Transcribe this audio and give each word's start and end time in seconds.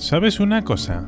¿Sabes 0.00 0.40
una 0.40 0.64
cosa? 0.64 1.04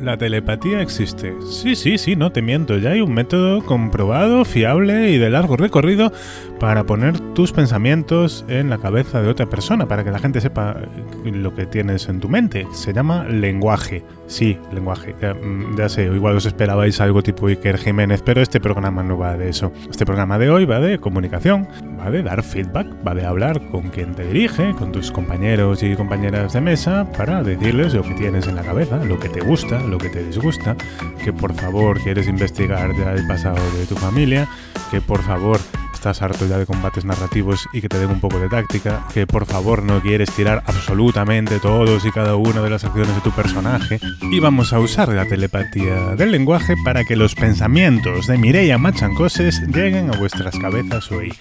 La 0.00 0.16
telepatía 0.16 0.80
existe. 0.80 1.34
Sí, 1.48 1.76
sí, 1.76 1.98
sí, 1.98 2.16
no 2.16 2.32
te 2.32 2.42
miento. 2.42 2.78
Ya 2.78 2.90
hay 2.90 3.00
un 3.00 3.14
método 3.14 3.64
comprobado, 3.64 4.44
fiable 4.44 5.10
y 5.10 5.18
de 5.18 5.30
largo 5.30 5.56
recorrido 5.56 6.12
para 6.58 6.84
poner 6.84 7.18
tus 7.34 7.52
pensamientos 7.52 8.44
en 8.48 8.70
la 8.70 8.78
cabeza 8.78 9.22
de 9.22 9.28
otra 9.28 9.46
persona, 9.46 9.86
para 9.86 10.02
que 10.02 10.10
la 10.10 10.18
gente 10.18 10.40
sepa 10.40 10.76
lo 11.24 11.54
que 11.54 11.66
tienes 11.66 12.08
en 12.08 12.20
tu 12.20 12.28
mente. 12.28 12.66
Se 12.72 12.92
llama 12.92 13.24
lenguaje. 13.24 14.04
Sí, 14.26 14.58
lenguaje. 14.72 15.14
Ya, 15.20 15.34
mm, 15.34 15.76
sé, 15.88 16.04
igual 16.04 16.36
os 16.36 16.46
esperabais 16.46 17.00
algo 17.00 17.22
tipo 17.22 17.48
Iker 17.48 17.78
Jiménez, 17.78 18.22
pero 18.22 18.40
este 18.40 18.60
programa 18.60 19.02
no 19.02 19.18
va 19.18 19.36
de 19.36 19.50
eso. 19.50 19.72
Este 19.90 20.06
programa 20.06 20.38
de 20.38 20.50
hoy 20.50 20.64
va 20.64 20.80
de 20.80 20.98
comunicación, 20.98 21.68
va 22.00 22.10
de 22.10 22.22
dar 22.22 22.42
feedback, 22.42 22.86
va 23.06 23.14
de 23.14 23.26
hablar 23.26 23.60
con 23.70 23.90
quien 23.90 24.14
te 24.14 24.24
dirige, 24.24 24.74
con 24.74 24.92
tus 24.92 25.10
compañeros 25.10 25.82
y 25.82 25.94
compañeras 25.94 26.54
de 26.54 26.60
mesa, 26.60 27.06
para 27.12 27.42
decirles 27.42 27.94
lo 27.94 28.02
que 28.02 28.14
tienes 28.14 28.46
en 28.46 28.56
la 28.56 28.62
cabeza, 28.62 29.04
lo 29.04 29.20
que 29.20 29.28
te 29.28 29.40
gusta, 29.40 29.80
lo 29.88 29.98
que 29.98 30.08
te 30.08 30.24
disgusta, 30.24 30.76
que 31.22 31.32
por 31.32 31.54
favor 31.54 32.00
quieres 32.00 32.28
investigar 32.28 32.94
ya 32.96 33.12
el 33.12 33.26
pasado 33.26 33.62
de 33.78 33.86
tu 33.86 33.96
familia, 33.96 34.48
que 34.90 35.00
por 35.00 35.22
favor 35.22 35.60
estás 36.04 36.20
harto 36.20 36.46
ya 36.46 36.58
de 36.58 36.66
combates 36.66 37.06
narrativos 37.06 37.66
y 37.72 37.80
que 37.80 37.88
te 37.88 37.98
den 37.98 38.10
un 38.10 38.20
poco 38.20 38.38
de 38.38 38.50
táctica, 38.50 39.06
que 39.14 39.26
por 39.26 39.46
favor 39.46 39.82
no 39.82 40.02
quieres 40.02 40.30
tirar 40.32 40.62
absolutamente 40.66 41.58
todos 41.60 42.04
y 42.04 42.10
cada 42.10 42.36
una 42.36 42.60
de 42.60 42.68
las 42.68 42.84
acciones 42.84 43.14
de 43.14 43.22
tu 43.22 43.30
personaje, 43.30 43.98
y 44.30 44.38
vamos 44.38 44.74
a 44.74 44.80
usar 44.80 45.08
la 45.08 45.24
telepatía 45.24 46.14
del 46.14 46.32
lenguaje 46.32 46.74
para 46.84 47.04
que 47.04 47.16
los 47.16 47.34
pensamientos 47.34 48.26
de 48.26 48.36
Mireia 48.36 48.76
Machancoses 48.76 49.62
lleguen 49.68 50.12
a 50.12 50.18
vuestras 50.18 50.58
cabezas 50.58 51.10
hoy. 51.10 51.32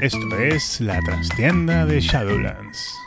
Esto 0.00 0.38
es 0.38 0.80
la 0.80 1.00
trastienda 1.00 1.84
de 1.84 2.00
Shadowlands. 2.00 3.05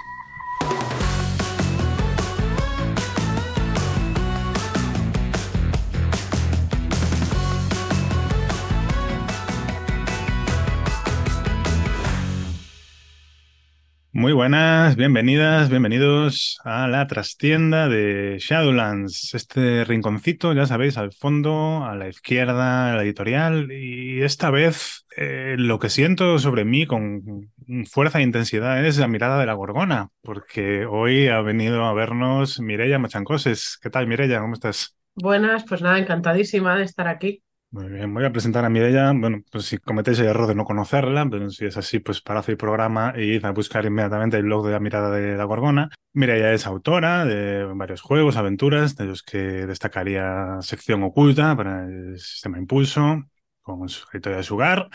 Muy 14.20 14.34
buenas, 14.34 14.98
bienvenidas, 14.98 15.70
bienvenidos 15.70 16.60
a 16.66 16.90
la 16.90 17.08
trastienda 17.08 17.88
de 17.88 18.36
Shadowlands, 18.38 19.34
este 19.34 19.86
rinconcito, 19.86 20.52
ya 20.52 20.66
sabéis, 20.66 20.98
al 20.98 21.14
fondo, 21.14 21.86
a 21.86 21.96
la 21.96 22.10
izquierda, 22.10 22.94
la 22.98 23.04
editorial, 23.04 23.72
y 23.72 24.22
esta 24.22 24.52
vez 24.52 25.06
eh, 25.16 25.56
lo 25.58 25.80
que 25.80 25.90
siento 25.90 26.38
sobre 26.38 26.66
mí 26.66 26.86
con 26.86 27.50
fuerza 27.90 28.20
e 28.20 28.24
intensidad 28.24 28.86
es 28.86 28.98
la 28.98 29.08
mirada 29.08 29.40
de 29.40 29.46
la 29.46 29.54
gorgona, 29.54 30.10
porque 30.22 30.86
hoy 30.86 31.30
ha 31.30 31.40
venido 31.40 31.86
a 31.86 31.94
vernos 31.94 32.60
Mireia 32.60 33.00
Machancoses. 33.00 33.80
¿Qué 33.82 33.90
tal, 33.90 34.06
Mireia? 34.06 34.42
¿Cómo 34.42 34.56
estás? 34.56 34.98
Buenas, 35.16 35.64
pues 35.64 35.82
nada, 35.82 35.98
encantadísima 35.98 36.76
de 36.76 36.84
estar 36.84 37.08
aquí. 37.08 37.42
Muy 37.72 37.88
bien, 37.88 38.12
voy 38.16 38.26
a 38.26 38.32
presentar 38.32 38.66
a 38.66 38.70
Mireia. 38.70 39.12
Bueno, 39.16 39.44
pues 39.52 39.66
si 39.66 39.78
cometéis 39.78 40.18
el 40.20 40.26
error 40.26 40.48
de 40.48 40.56
no 40.56 40.66
conocerla, 40.66 41.28
pero 41.30 41.52
si 41.52 41.66
es 41.66 41.78
así, 41.78 42.00
pues 42.00 42.20
para 42.20 42.40
hacer 42.40 42.54
el 42.54 42.58
programa 42.58 43.14
e 43.16 43.26
id 43.26 43.46
a 43.46 43.52
buscar 43.52 43.86
inmediatamente 43.86 44.38
el 44.38 44.44
blog 44.44 44.66
de 44.66 44.72
la 44.72 44.80
mirada 44.80 45.12
de 45.12 45.38
la 45.38 45.44
Gorgona. 45.44 45.90
Mireia 46.14 46.52
es 46.52 46.66
autora 46.66 47.26
de 47.26 47.66
varios 47.66 48.02
juegos, 48.02 48.38
aventuras, 48.38 48.96
de 48.96 49.06
los 49.06 49.22
que 49.22 49.38
destacaría 49.38 50.58
Sección 50.62 51.04
Oculta 51.04 51.56
para 51.56 51.86
el 51.86 52.18
Sistema 52.20 52.58
Impulso, 52.58 53.24
con 53.62 53.88
su 53.88 54.04
editorial 54.14 54.44
Sugar. 54.44 54.90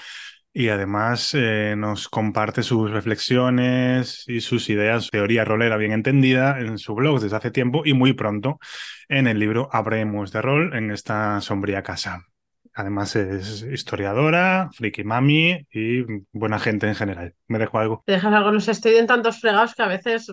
Y 0.52 0.68
además 0.68 1.30
eh, 1.34 1.74
nos 1.76 2.08
comparte 2.08 2.64
sus 2.64 2.90
reflexiones 2.90 4.24
y 4.26 4.40
sus 4.40 4.68
ideas, 4.68 5.10
teoría 5.10 5.44
rolera 5.44 5.76
bien 5.76 5.92
entendida, 5.92 6.58
en 6.58 6.78
su 6.78 6.94
blog 6.96 7.20
desde 7.20 7.36
hace 7.36 7.50
tiempo 7.52 7.82
y 7.84 7.92
muy 7.94 8.14
pronto 8.14 8.58
en 9.08 9.28
el 9.28 9.38
libro 9.38 9.68
Abremos 9.72 10.32
de 10.32 10.42
Rol 10.42 10.74
en 10.74 10.90
esta 10.90 11.40
sombría 11.40 11.82
casa. 11.82 12.33
Además 12.74 13.14
es 13.14 13.62
historiadora, 13.62 14.68
friki 14.72 15.04
mami 15.04 15.66
y 15.72 16.02
buena 16.32 16.58
gente 16.58 16.88
en 16.88 16.96
general. 16.96 17.34
¿Me 17.46 17.58
dejo 17.58 17.78
algo? 17.78 18.02
¿Te 18.04 18.12
dejas 18.12 18.32
algo? 18.32 18.50
No 18.50 18.60
sé, 18.60 18.72
estoy 18.72 18.96
en 18.96 19.06
tantos 19.06 19.40
fregados 19.40 19.74
que 19.74 19.82
a 19.82 19.88
veces 19.88 20.32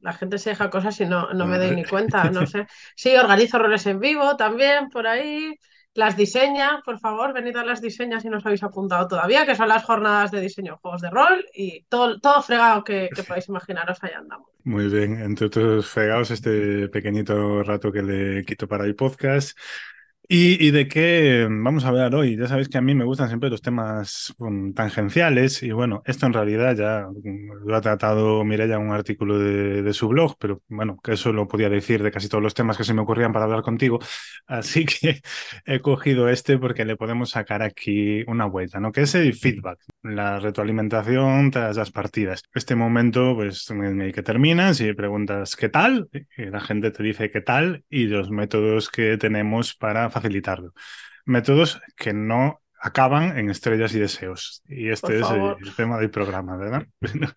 la 0.00 0.12
gente 0.14 0.38
se 0.38 0.50
deja 0.50 0.70
cosas 0.70 0.98
y 1.00 1.06
no, 1.06 1.32
no 1.34 1.46
me 1.46 1.58
doy 1.58 1.76
ni 1.76 1.84
cuenta, 1.84 2.30
no 2.30 2.46
sé. 2.46 2.66
Sí, 2.96 3.14
organizo 3.14 3.58
roles 3.58 3.86
en 3.86 4.00
vivo 4.00 4.36
también 4.36 4.88
por 4.88 5.06
ahí. 5.06 5.54
Las 5.92 6.16
diseña, 6.16 6.80
por 6.84 6.98
favor, 6.98 7.32
venid 7.32 7.56
a 7.56 7.64
las 7.64 7.80
diseñas 7.80 8.22
si 8.22 8.28
no 8.28 8.38
os 8.38 8.46
habéis 8.46 8.64
apuntado 8.64 9.06
todavía, 9.06 9.46
que 9.46 9.54
son 9.54 9.68
las 9.68 9.84
jornadas 9.84 10.32
de 10.32 10.40
diseño 10.40 10.72
de 10.72 10.78
juegos 10.78 11.02
de 11.02 11.10
rol 11.10 11.44
y 11.54 11.84
todo, 11.84 12.18
todo 12.18 12.42
fregado 12.42 12.82
que, 12.82 13.10
que 13.14 13.22
podáis 13.22 13.48
imaginaros, 13.48 14.02
allá 14.02 14.18
andamos. 14.18 14.48
Muy 14.64 14.88
bien, 14.88 15.20
entre 15.20 15.46
otros 15.46 15.86
fregados, 15.86 16.32
este 16.32 16.88
pequeñito 16.88 17.62
rato 17.62 17.92
que 17.92 18.02
le 18.02 18.44
quito 18.44 18.66
para 18.66 18.86
el 18.86 18.96
podcast. 18.96 19.56
¿Y, 20.26 20.70
de 20.70 20.88
qué 20.88 21.46
vamos 21.50 21.84
a 21.84 21.88
hablar 21.88 22.14
hoy? 22.14 22.38
Ya 22.38 22.48
sabéis 22.48 22.70
que 22.70 22.78
a 22.78 22.80
mí 22.80 22.94
me 22.94 23.04
gustan 23.04 23.28
siempre 23.28 23.50
los 23.50 23.60
temas 23.60 24.32
um, 24.38 24.72
tangenciales 24.72 25.62
y 25.62 25.70
bueno, 25.72 26.02
esto 26.06 26.24
en 26.24 26.32
realidad 26.32 26.74
ya 26.74 27.06
um, 27.06 27.66
lo 27.66 27.76
ha 27.76 27.82
tratado 27.82 28.42
Mireia 28.42 28.76
en 28.76 28.82
un 28.82 28.92
artículo 28.92 29.38
de, 29.38 29.92
su 29.92 30.08
blog, 30.08 30.36
pero 30.38 30.62
bueno, 30.68 30.98
que 31.04 31.12
eso 31.12 31.30
lo 31.30 31.46
podía 31.46 31.68
decir 31.68 32.02
de 32.02 32.10
casi 32.10 32.28
todos 32.30 32.42
los 32.42 32.54
temas 32.54 32.78
que 32.78 32.84
se 32.84 32.94
me 32.94 33.02
ocurrían 33.02 33.34
para 33.34 33.44
hablar 33.44 33.62
contigo, 33.62 33.98
así 34.46 34.86
que 34.86 35.20
he 35.66 35.80
cogido 35.80 36.30
este 36.30 36.56
porque 36.58 36.86
le 36.86 36.96
podemos 36.96 37.30
sacar 37.30 37.62
aquí 37.62 38.24
una 38.26 38.46
vuelta, 38.46 38.80
¿no? 38.80 38.92
Que 38.92 39.02
es 39.02 39.14
el 39.14 39.34
feedback, 39.34 39.78
la 40.02 40.40
retroalimentación 40.40 41.50
tras 41.50 41.76
las 41.76 41.90
partidas. 41.90 42.42
Este 42.54 42.74
momento, 42.74 43.34
pues, 43.34 43.70
en 43.70 44.00
el 44.00 44.12
que 44.12 44.22
terminas 44.22 44.80
y 44.80 44.94
preguntas 44.94 45.54
¿qué 45.54 45.68
tal? 45.68 46.08
Y 46.12 46.46
la 46.46 46.60
gente 46.60 46.90
te 46.90 47.02
dice 47.02 47.30
¿qué 47.30 47.42
tal? 47.42 47.84
y 47.90 48.06
los 48.06 48.30
métodos 48.30 48.88
que 48.88 49.18
tenemos 49.18 49.74
para 49.74 50.13
facilitarlo. 50.14 50.72
Métodos 51.24 51.80
que 51.96 52.12
no 52.12 52.60
acaban 52.80 53.38
en 53.38 53.50
estrellas 53.50 53.94
y 53.94 54.00
deseos. 54.00 54.62
Y 54.68 54.90
este 54.90 55.20
es 55.20 55.26
el, 55.30 55.74
tema 55.74 55.98
del 55.98 56.10
programa, 56.10 56.56
¿verdad? 56.56 56.86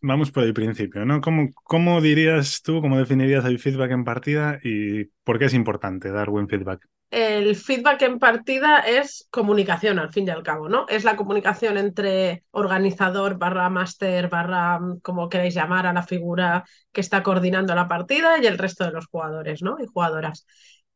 Vamos 0.00 0.30
por 0.30 0.44
el 0.44 0.54
principio, 0.54 1.04
¿no? 1.04 1.20
¿Cómo, 1.20 1.50
¿Cómo 1.64 2.00
dirías 2.00 2.62
tú, 2.62 2.80
cómo 2.80 2.98
definirías 2.98 3.44
el 3.44 3.58
feedback 3.58 3.90
en 3.90 4.04
partida 4.04 4.60
y 4.62 5.06
por 5.24 5.38
qué 5.38 5.46
es 5.46 5.54
importante 5.54 6.10
dar 6.10 6.30
buen 6.30 6.48
feedback? 6.48 6.86
el 7.10 7.54
feedback 7.56 8.02
en 8.02 8.18
partida 8.18 8.80
es 8.80 9.26
comunicación, 9.30 9.98
al 9.98 10.12
fin 10.12 10.26
y 10.26 10.30
al 10.30 10.42
cabo, 10.42 10.68
¿no? 10.68 10.86
Es 10.88 11.04
la 11.04 11.16
comunicación 11.16 11.78
entre 11.78 12.44
organizador 12.50 13.38
barra 13.38 13.70
máster 13.70 14.28
barra, 14.28 14.80
como 15.02 15.28
queráis 15.28 15.54
llamar, 15.54 15.86
a 15.86 15.92
la 15.92 16.02
figura 16.02 16.64
que 16.92 17.00
está 17.00 17.22
coordinando 17.22 17.74
la 17.74 17.88
partida 17.88 18.38
y 18.38 18.46
el 18.46 18.58
resto 18.58 18.84
de 18.84 18.90
los 18.92 19.06
jugadores, 19.06 19.62
¿no? 19.62 19.76
Y 19.80 19.86
jugadoras. 19.86 20.46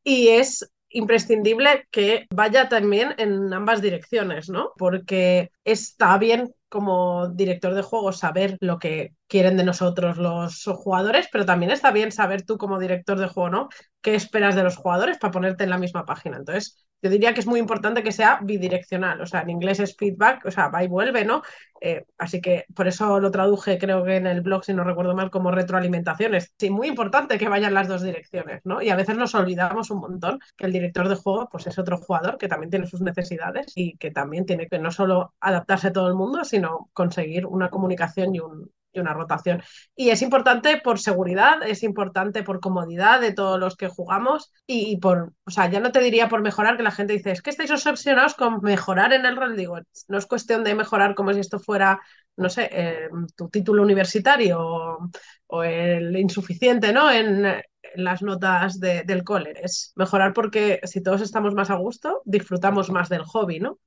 Y 0.03 0.28
es 0.28 0.70
imprescindible 0.91 1.87
que 1.91 2.27
vaya 2.34 2.69
también 2.69 3.15
en 3.19 3.53
ambas 3.53 3.81
direcciones, 3.81 4.49
¿no? 4.49 4.73
Porque 4.77 5.51
está 5.65 6.19
bien 6.19 6.55
como 6.69 7.28
director 7.28 7.75
de 7.75 7.83
juego 7.83 8.12
saber 8.12 8.56
lo 8.61 8.78
que 8.78 9.15
quieren 9.30 9.56
de 9.56 9.64
nosotros 9.64 10.18
los 10.18 10.64
jugadores, 10.64 11.28
pero 11.32 11.46
también 11.46 11.70
está 11.70 11.92
bien 11.92 12.10
saber 12.10 12.42
tú 12.42 12.58
como 12.58 12.80
director 12.80 13.18
de 13.18 13.28
juego, 13.28 13.48
¿no? 13.48 13.68
¿Qué 14.02 14.16
esperas 14.16 14.56
de 14.56 14.64
los 14.64 14.76
jugadores 14.76 15.18
para 15.18 15.30
ponerte 15.30 15.64
en 15.64 15.70
la 15.70 15.78
misma 15.78 16.04
página? 16.04 16.36
Entonces, 16.36 16.84
yo 17.00 17.10
diría 17.10 17.32
que 17.32 17.41
es 17.41 17.46
muy 17.46 17.60
importante 17.60 18.02
que 18.02 18.10
sea 18.12 18.41
bidireccional, 18.42 19.20
o 19.20 19.26
sea, 19.26 19.42
en 19.42 19.50
inglés 19.50 19.78
es 19.78 19.96
feedback, 19.96 20.44
o 20.46 20.50
sea, 20.50 20.68
va 20.68 20.82
y 20.82 20.88
vuelve, 20.88 21.24
¿no? 21.24 21.42
Eh, 21.80 22.04
así 22.18 22.41
que 22.41 22.66
por 22.74 22.88
eso 22.88 23.20
lo 23.20 23.30
traduje, 23.30 23.78
creo 23.78 24.04
que 24.04 24.16
en 24.16 24.26
el 24.26 24.41
blog, 24.42 24.64
si 24.64 24.74
no 24.74 24.82
recuerdo 24.82 25.14
mal, 25.14 25.30
como 25.30 25.52
retroalimentaciones. 25.52 26.52
Sí, 26.58 26.68
muy 26.68 26.88
importante 26.88 27.38
que 27.38 27.48
vayan 27.48 27.72
las 27.72 27.86
dos 27.86 28.02
direcciones, 28.02 28.60
¿no? 28.64 28.82
Y 28.82 28.91
a 28.91 28.97
veces 28.97 29.16
nos 29.16 29.34
olvidamos 29.36 29.91
un 29.92 30.00
montón 30.00 30.41
que 30.56 30.66
el 30.66 30.72
director 30.72 31.08
de 31.08 31.14
juego, 31.14 31.48
pues 31.50 31.68
es 31.68 31.78
otro 31.78 31.98
jugador 31.98 32.36
que 32.36 32.48
también 32.48 32.70
tiene 32.70 32.86
sus 32.88 33.00
necesidades 33.00 33.72
y 33.76 33.97
que 33.97 34.10
también 34.10 34.44
tiene 34.44 34.66
que 34.66 34.80
no 34.80 34.91
solo 34.91 35.34
adaptarse 35.41 35.88
a 35.88 35.92
todo 35.92 36.08
el 36.08 36.14
mundo, 36.14 36.44
sino 36.44 36.91
conseguir 36.92 37.47
una 37.47 37.70
comunicación 37.70 38.34
y 38.34 38.41
un, 38.41 38.70
y 38.93 39.01
una 39.01 39.15
rotación. 39.15 39.62
Y 39.95 40.11
es 40.11 40.23
importante 40.23 40.81
por 40.83 40.99
seguridad, 40.99 41.62
es 41.62 41.83
importante 41.83 42.42
por 42.42 42.60
comodidad 42.60 43.21
de 43.21 43.33
todos 43.33 43.59
los 43.59 43.77
que 43.77 43.89
jugamos 43.89 44.53
y, 44.66 44.98
por, 44.98 45.33
o 45.45 45.51
sea, 45.51 45.71
ya 45.71 45.81
no 45.81 45.92
te 45.92 46.01
diría 46.01 46.28
por 46.28 46.42
mejorar, 46.42 46.77
que 46.77 46.83
la 46.83 46.91
gente 46.91 47.13
dice, 47.13 47.33
es 47.33 47.42
que 47.42 47.51
estáis 47.51 47.71
obsesionados 47.71 48.34
con 48.34 48.60
mejorar 48.63 49.13
en 49.13 49.27
el 49.27 49.37
rol. 49.37 49.57
Digo, 49.57 49.78
no 50.09 50.19
es 50.19 50.27
cuestión 50.27 50.65
de 50.65 50.75
mejorar 50.75 51.15
como 51.15 51.33
si 51.33 51.41
esto 51.41 51.59
fuera, 51.59 52.01
no 52.37 52.48
sé, 52.48 52.69
eh, 52.72 53.09
tu 53.37 53.48
título 53.48 53.83
universitario 53.83 55.09
o, 55.47 55.63
el 55.65 56.16
insuficiente, 56.16 56.93
¿no? 56.93 57.10
En, 57.10 57.63
las 57.97 58.22
notas 58.22 58.78
del 58.78 59.25
cole. 59.25 59.54
Es 59.63 59.93
mejorar 59.97 60.33
porque 60.33 60.81
si 60.84 61.03
todos 61.03 61.22
estamos 61.22 61.54
más 61.54 61.71
a 61.71 61.75
gusto, 61.75 62.22
disfrutamos 62.25 62.91
más 62.91 63.09
del 63.09 63.25
hobby, 63.25 63.59
¿no? 63.59 63.78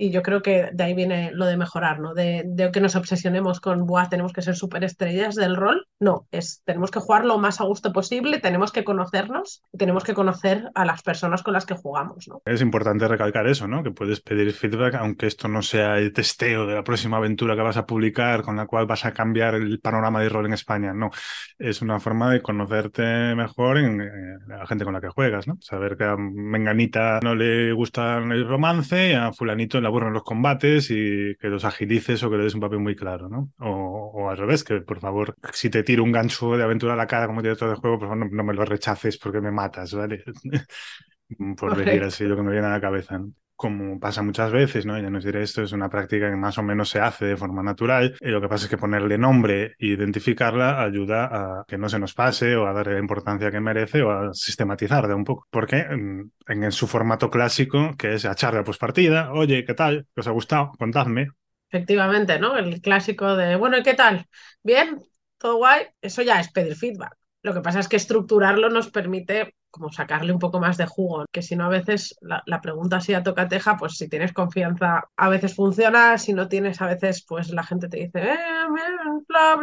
Y 0.00 0.10
yo 0.10 0.22
creo 0.22 0.40
que 0.40 0.70
de 0.72 0.82
ahí 0.82 0.94
viene 0.94 1.30
lo 1.34 1.44
de 1.44 1.58
mejorar, 1.58 2.00
¿no? 2.00 2.14
De, 2.14 2.42
de 2.46 2.70
que 2.72 2.80
nos 2.80 2.96
obsesionemos 2.96 3.60
con, 3.60 3.84
Buah, 3.84 4.08
tenemos 4.08 4.32
que 4.32 4.40
ser 4.40 4.56
superestrellas 4.56 5.34
del 5.34 5.56
rol. 5.56 5.86
No, 6.00 6.26
es 6.30 6.62
tenemos 6.64 6.90
que 6.90 7.00
jugar 7.00 7.26
lo 7.26 7.36
más 7.36 7.60
a 7.60 7.64
gusto 7.64 7.92
posible, 7.92 8.38
tenemos 8.38 8.72
que 8.72 8.82
conocernos, 8.82 9.62
tenemos 9.76 10.02
que 10.02 10.14
conocer 10.14 10.70
a 10.74 10.86
las 10.86 11.02
personas 11.02 11.42
con 11.42 11.52
las 11.52 11.66
que 11.66 11.74
jugamos, 11.74 12.28
¿no? 12.28 12.40
Es 12.46 12.62
importante 12.62 13.06
recalcar 13.08 13.46
eso, 13.46 13.68
¿no? 13.68 13.82
Que 13.82 13.90
puedes 13.90 14.22
pedir 14.22 14.50
feedback, 14.54 14.94
aunque 14.94 15.26
esto 15.26 15.48
no 15.48 15.60
sea 15.60 15.98
el 15.98 16.14
testeo 16.14 16.66
de 16.66 16.76
la 16.76 16.82
próxima 16.82 17.18
aventura 17.18 17.54
que 17.54 17.60
vas 17.60 17.76
a 17.76 17.84
publicar, 17.84 18.40
con 18.40 18.56
la 18.56 18.64
cual 18.64 18.86
vas 18.86 19.04
a 19.04 19.12
cambiar 19.12 19.54
el 19.54 19.80
panorama 19.80 20.22
de 20.22 20.30
rol 20.30 20.46
en 20.46 20.54
España. 20.54 20.94
No, 20.94 21.10
es 21.58 21.82
una 21.82 22.00
forma 22.00 22.32
de 22.32 22.40
conocerte 22.40 23.34
mejor 23.34 23.76
en, 23.76 24.00
en 24.00 24.48
la 24.48 24.66
gente 24.66 24.86
con 24.86 24.94
la 24.94 25.02
que 25.02 25.10
juegas, 25.10 25.46
¿no? 25.46 25.58
Saber 25.60 25.98
que 25.98 26.04
a 26.04 26.16
Menganita 26.16 27.20
no 27.22 27.34
le 27.34 27.72
gusta 27.72 28.16
el 28.16 28.48
romance, 28.48 29.14
a 29.14 29.34
fulanito 29.34 29.78
le 29.78 29.89
aburren 29.90 30.12
los 30.12 30.22
combates 30.24 30.90
y 30.90 31.36
que 31.38 31.48
los 31.48 31.64
agilices 31.64 32.22
o 32.22 32.30
que 32.30 32.36
le 32.38 32.44
des 32.44 32.54
un 32.54 32.60
papel 32.60 32.80
muy 32.80 32.96
claro, 32.96 33.28
¿no? 33.28 33.50
O, 33.58 34.12
o 34.14 34.30
al 34.30 34.36
revés, 34.38 34.64
que 34.64 34.80
por 34.80 35.00
favor, 35.00 35.34
si 35.52 35.70
te 35.70 35.82
tiro 35.82 36.04
un 36.04 36.12
gancho 36.12 36.56
de 36.56 36.64
aventura 36.64 36.94
a 36.94 36.96
la 36.96 37.06
cara 37.06 37.26
como 37.26 37.42
director 37.42 37.70
de 37.70 37.76
juego, 37.76 37.98
por 37.98 38.08
favor 38.08 38.26
no, 38.26 38.36
no 38.36 38.44
me 38.44 38.54
lo 38.54 38.64
rechaces 38.64 39.18
porque 39.18 39.40
me 39.40 39.50
matas, 39.50 39.94
¿vale? 39.94 40.24
por 41.58 41.76
decir 41.76 42.02
así 42.02 42.24
lo 42.24 42.36
que 42.36 42.42
me 42.42 42.52
viene 42.52 42.66
a 42.66 42.70
la 42.70 42.80
cabeza. 42.80 43.18
¿no? 43.18 43.32
Como 43.60 44.00
pasa 44.00 44.22
muchas 44.22 44.50
veces, 44.50 44.86
¿no? 44.86 44.98
Ya 44.98 45.10
nos 45.10 45.22
diré 45.22 45.42
esto, 45.42 45.62
es 45.62 45.72
una 45.72 45.90
práctica 45.90 46.30
que 46.30 46.36
más 46.36 46.56
o 46.56 46.62
menos 46.62 46.88
se 46.88 46.98
hace 46.98 47.26
de 47.26 47.36
forma 47.36 47.62
natural. 47.62 48.16
Y 48.18 48.28
lo 48.28 48.40
que 48.40 48.48
pasa 48.48 48.64
es 48.64 48.70
que 48.70 48.78
ponerle 48.78 49.18
nombre 49.18 49.74
e 49.78 49.86
identificarla 49.88 50.82
ayuda 50.82 51.28
a 51.30 51.64
que 51.68 51.76
no 51.76 51.90
se 51.90 51.98
nos 51.98 52.14
pase 52.14 52.56
o 52.56 52.66
a 52.66 52.72
darle 52.72 52.94
la 52.94 53.00
importancia 53.00 53.50
que 53.50 53.60
merece 53.60 54.00
o 54.00 54.10
a 54.10 54.32
sistematizarla 54.32 55.14
un 55.14 55.24
poco. 55.24 55.46
Porque 55.50 55.84
mm, 55.84 56.30
en, 56.48 56.64
en 56.64 56.72
su 56.72 56.86
formato 56.86 57.28
clásico, 57.28 57.94
que 57.98 58.14
es 58.14 58.24
a 58.24 58.34
charla 58.34 58.64
pues 58.64 58.78
partida, 58.78 59.30
oye, 59.34 59.62
¿qué 59.66 59.74
tal? 59.74 60.06
¿Qué 60.14 60.20
os 60.22 60.26
ha 60.26 60.30
gustado? 60.30 60.72
Contadme. 60.78 61.28
Efectivamente, 61.68 62.38
¿no? 62.38 62.56
El 62.56 62.80
clásico 62.80 63.36
de, 63.36 63.56
bueno, 63.56 63.76
¿y 63.76 63.82
qué 63.82 63.92
tal? 63.92 64.26
¿Bien? 64.62 65.02
¿Todo 65.36 65.56
guay? 65.56 65.86
Eso 66.00 66.22
ya 66.22 66.40
es 66.40 66.50
pedir 66.50 66.74
feedback. 66.76 67.19
Lo 67.42 67.54
que 67.54 67.60
pasa 67.60 67.80
es 67.80 67.88
que 67.88 67.96
estructurarlo 67.96 68.68
nos 68.68 68.90
permite 68.90 69.54
como 69.70 69.92
sacarle 69.92 70.32
un 70.32 70.38
poco 70.38 70.60
más 70.60 70.76
de 70.76 70.86
jugo, 70.86 71.26
que 71.30 71.42
si 71.42 71.56
no 71.56 71.64
a 71.64 71.68
veces 71.68 72.16
la, 72.20 72.60
pregunta 72.60 72.96
así 72.96 73.14
a 73.14 73.22
tocateja, 73.22 73.76
pues 73.76 73.96
si 73.96 74.08
tienes 74.08 74.32
confianza 74.32 75.04
a 75.16 75.28
veces 75.28 75.54
funciona, 75.54 76.18
si 76.18 76.32
no 76.32 76.48
tienes 76.48 76.80
a 76.82 76.86
veces 76.86 77.24
pues 77.26 77.50
la 77.50 77.62
gente 77.62 77.88
te 77.88 77.98
dice, 77.98 78.20
eh, 78.20 78.36
bla, 79.28 79.56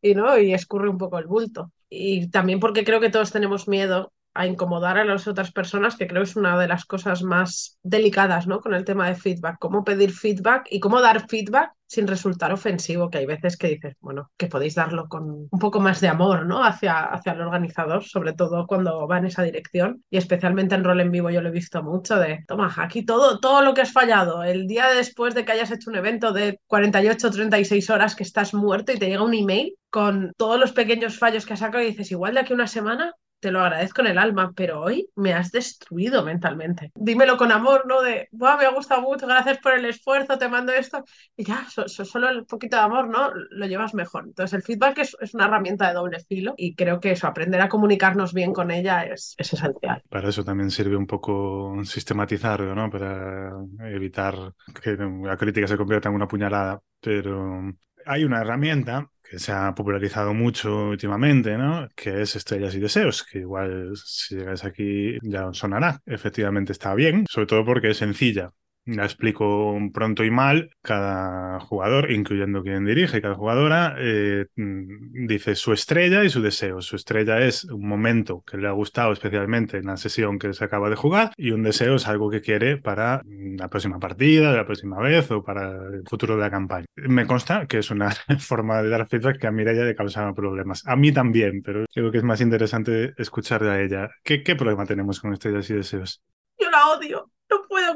y 0.00 0.14
no, 0.14 0.38
y 0.38 0.54
escurre 0.54 0.88
un 0.88 0.98
poco 0.98 1.18
el 1.18 1.26
bulto. 1.26 1.72
Y 1.88 2.30
también 2.30 2.60
porque 2.60 2.84
creo 2.84 3.00
que 3.00 3.10
todos 3.10 3.32
tenemos 3.32 3.66
miedo 3.66 4.12
a 4.40 4.46
incomodar 4.46 4.98
a 4.98 5.04
las 5.04 5.26
otras 5.28 5.52
personas, 5.52 5.96
que 5.96 6.06
creo 6.06 6.22
es 6.22 6.36
una 6.36 6.58
de 6.58 6.68
las 6.68 6.84
cosas 6.84 7.22
más 7.22 7.78
delicadas, 7.82 8.46
¿no? 8.46 8.60
Con 8.60 8.74
el 8.74 8.84
tema 8.84 9.08
de 9.08 9.14
feedback, 9.14 9.56
cómo 9.58 9.84
pedir 9.84 10.12
feedback 10.12 10.66
y 10.70 10.80
cómo 10.80 11.00
dar 11.00 11.28
feedback 11.28 11.72
sin 11.90 12.06
resultar 12.06 12.52
ofensivo, 12.52 13.10
que 13.10 13.18
hay 13.18 13.26
veces 13.26 13.56
que 13.56 13.66
dices, 13.66 13.96
bueno, 14.00 14.30
que 14.36 14.46
podéis 14.46 14.76
darlo 14.76 15.08
con 15.08 15.48
un 15.50 15.58
poco 15.58 15.80
más 15.80 16.00
de 16.00 16.06
amor, 16.06 16.46
¿no? 16.46 16.64
Hacia, 16.64 17.00
hacia 17.00 17.32
el 17.32 17.40
organizador, 17.40 18.04
sobre 18.04 18.32
todo 18.32 18.68
cuando 18.68 19.08
va 19.08 19.18
en 19.18 19.26
esa 19.26 19.42
dirección 19.42 20.04
y 20.08 20.16
especialmente 20.16 20.76
en 20.76 20.84
rol 20.84 21.00
en 21.00 21.10
vivo 21.10 21.30
yo 21.30 21.42
lo 21.42 21.48
he 21.48 21.52
visto 21.52 21.82
mucho 21.82 22.16
de, 22.16 22.44
toma, 22.46 22.72
aquí 22.76 23.04
todo, 23.04 23.40
todo 23.40 23.62
lo 23.62 23.74
que 23.74 23.80
has 23.80 23.92
fallado, 23.92 24.44
el 24.44 24.68
día 24.68 24.86
después 24.94 25.34
de 25.34 25.44
que 25.44 25.50
hayas 25.50 25.72
hecho 25.72 25.90
un 25.90 25.96
evento 25.96 26.32
de 26.32 26.60
48 26.68 27.28
36 27.28 27.90
horas 27.90 28.14
que 28.14 28.22
estás 28.22 28.54
muerto 28.54 28.92
y 28.92 28.98
te 28.98 29.08
llega 29.08 29.24
un 29.24 29.34
email 29.34 29.74
con 29.90 30.32
todos 30.36 30.60
los 30.60 30.70
pequeños 30.70 31.18
fallos 31.18 31.44
que 31.44 31.54
has 31.54 31.58
sacado 31.58 31.82
y 31.82 31.88
dices, 31.88 32.12
igual 32.12 32.34
de 32.34 32.40
aquí 32.40 32.52
una 32.52 32.68
semana 32.68 33.14
te 33.40 33.50
lo 33.50 33.60
agradezco 33.60 34.02
en 34.02 34.08
el 34.08 34.18
alma, 34.18 34.52
pero 34.54 34.80
hoy 34.82 35.08
me 35.16 35.32
has 35.32 35.50
destruido 35.50 36.24
mentalmente. 36.24 36.92
Dímelo 36.94 37.36
con 37.36 37.50
amor, 37.50 37.86
¿no? 37.86 38.02
De, 38.02 38.28
Buah, 38.32 38.58
me 38.58 38.66
ha 38.66 38.70
gustado 38.70 39.02
mucho, 39.02 39.26
gracias 39.26 39.58
por 39.58 39.72
el 39.72 39.86
esfuerzo, 39.86 40.38
te 40.38 40.48
mando 40.48 40.72
esto. 40.72 41.04
Y 41.36 41.44
ya, 41.44 41.66
so, 41.68 41.88
so, 41.88 42.04
solo 42.04 42.28
el 42.28 42.44
poquito 42.44 42.76
de 42.76 42.82
amor, 42.82 43.08
¿no? 43.08 43.32
Lo 43.50 43.66
llevas 43.66 43.94
mejor. 43.94 44.24
Entonces, 44.26 44.54
el 44.54 44.62
feedback 44.62 44.98
es, 44.98 45.16
es, 45.20 45.34
una 45.34 45.46
herramienta 45.46 45.88
de 45.88 45.94
doble 45.94 46.20
filo 46.20 46.54
y 46.56 46.74
creo 46.74 47.00
que 47.00 47.12
eso, 47.12 47.26
aprender 47.26 47.60
a 47.60 47.68
comunicarnos 47.68 48.34
bien 48.34 48.52
con 48.52 48.70
ella 48.70 49.04
es, 49.04 49.34
es 49.38 49.52
esencial. 49.52 50.02
Para 50.08 50.28
eso 50.28 50.44
también 50.44 50.70
sirve 50.70 50.96
un 50.96 51.06
poco 51.06 51.82
sistematizarlo, 51.84 52.74
¿no? 52.74 52.90
Para 52.90 53.52
evitar 53.86 54.34
que 54.82 54.96
la 54.96 55.36
crítica 55.36 55.66
se 55.66 55.76
convierta 55.76 56.08
en 56.08 56.14
una 56.14 56.28
puñalada. 56.28 56.80
Pero 57.00 57.72
hay 58.04 58.24
una 58.24 58.40
herramienta 58.40 59.08
que 59.30 59.38
se 59.38 59.52
ha 59.52 59.72
popularizado 59.76 60.34
mucho 60.34 60.88
últimamente, 60.88 61.56
¿no? 61.56 61.88
Que 61.94 62.22
es 62.22 62.34
Estrellas 62.34 62.74
y 62.74 62.80
Deseos, 62.80 63.22
que 63.22 63.38
igual 63.38 63.92
si 63.96 64.34
llegáis 64.34 64.64
aquí 64.64 65.18
ya 65.22 65.46
os 65.46 65.58
sonará. 65.58 66.00
Efectivamente 66.04 66.72
está 66.72 66.94
bien, 66.96 67.26
sobre 67.30 67.46
todo 67.46 67.64
porque 67.64 67.90
es 67.90 67.98
sencilla. 67.98 68.50
La 68.86 69.04
explico 69.04 69.78
pronto 69.92 70.24
y 70.24 70.30
mal. 70.30 70.70
Cada 70.82 71.60
jugador, 71.60 72.10
incluyendo 72.10 72.62
quien 72.62 72.86
dirige, 72.86 73.20
cada 73.20 73.34
jugadora, 73.34 73.94
eh, 73.98 74.46
dice 74.56 75.54
su 75.54 75.72
estrella 75.72 76.24
y 76.24 76.30
su 76.30 76.40
deseo. 76.40 76.80
Su 76.80 76.96
estrella 76.96 77.40
es 77.40 77.64
un 77.64 77.86
momento 77.86 78.42
que 78.46 78.56
le 78.56 78.68
ha 78.68 78.72
gustado 78.72 79.12
especialmente 79.12 79.76
en 79.76 79.86
la 79.86 79.96
sesión 79.96 80.38
que 80.38 80.52
se 80.54 80.64
acaba 80.64 80.88
de 80.88 80.96
jugar 80.96 81.32
y 81.36 81.50
un 81.50 81.62
deseo 81.62 81.96
es 81.96 82.08
algo 82.08 82.30
que 82.30 82.40
quiere 82.40 82.78
para 82.78 83.22
la 83.26 83.68
próxima 83.68 83.98
partida, 83.98 84.52
la 84.52 84.64
próxima 84.64 84.98
vez 85.00 85.30
o 85.30 85.44
para 85.44 85.70
el 85.70 86.02
futuro 86.08 86.36
de 86.36 86.40
la 86.40 86.50
campaña. 86.50 86.86
Me 86.96 87.26
consta 87.26 87.66
que 87.66 87.78
es 87.78 87.90
una 87.90 88.10
forma 88.38 88.82
de 88.82 88.88
dar 88.88 89.06
feedback 89.08 89.38
que 89.38 89.46
a 89.46 89.52
Mireia 89.52 89.84
le 89.84 89.94
causaba 89.94 90.34
problemas. 90.34 90.86
A 90.86 90.96
mí 90.96 91.12
también, 91.12 91.62
pero 91.62 91.84
creo 91.92 92.10
que 92.10 92.18
es 92.18 92.24
más 92.24 92.40
interesante 92.40 93.12
escucharle 93.18 93.70
a 93.70 93.80
ella. 93.80 94.10
¿Qué, 94.24 94.42
qué 94.42 94.56
problema 94.56 94.86
tenemos 94.86 95.20
con 95.20 95.32
estrellas 95.32 95.68
y 95.70 95.74
deseos? 95.74 96.22
Yo 96.58 96.70
la 96.70 96.88
odio 96.88 97.30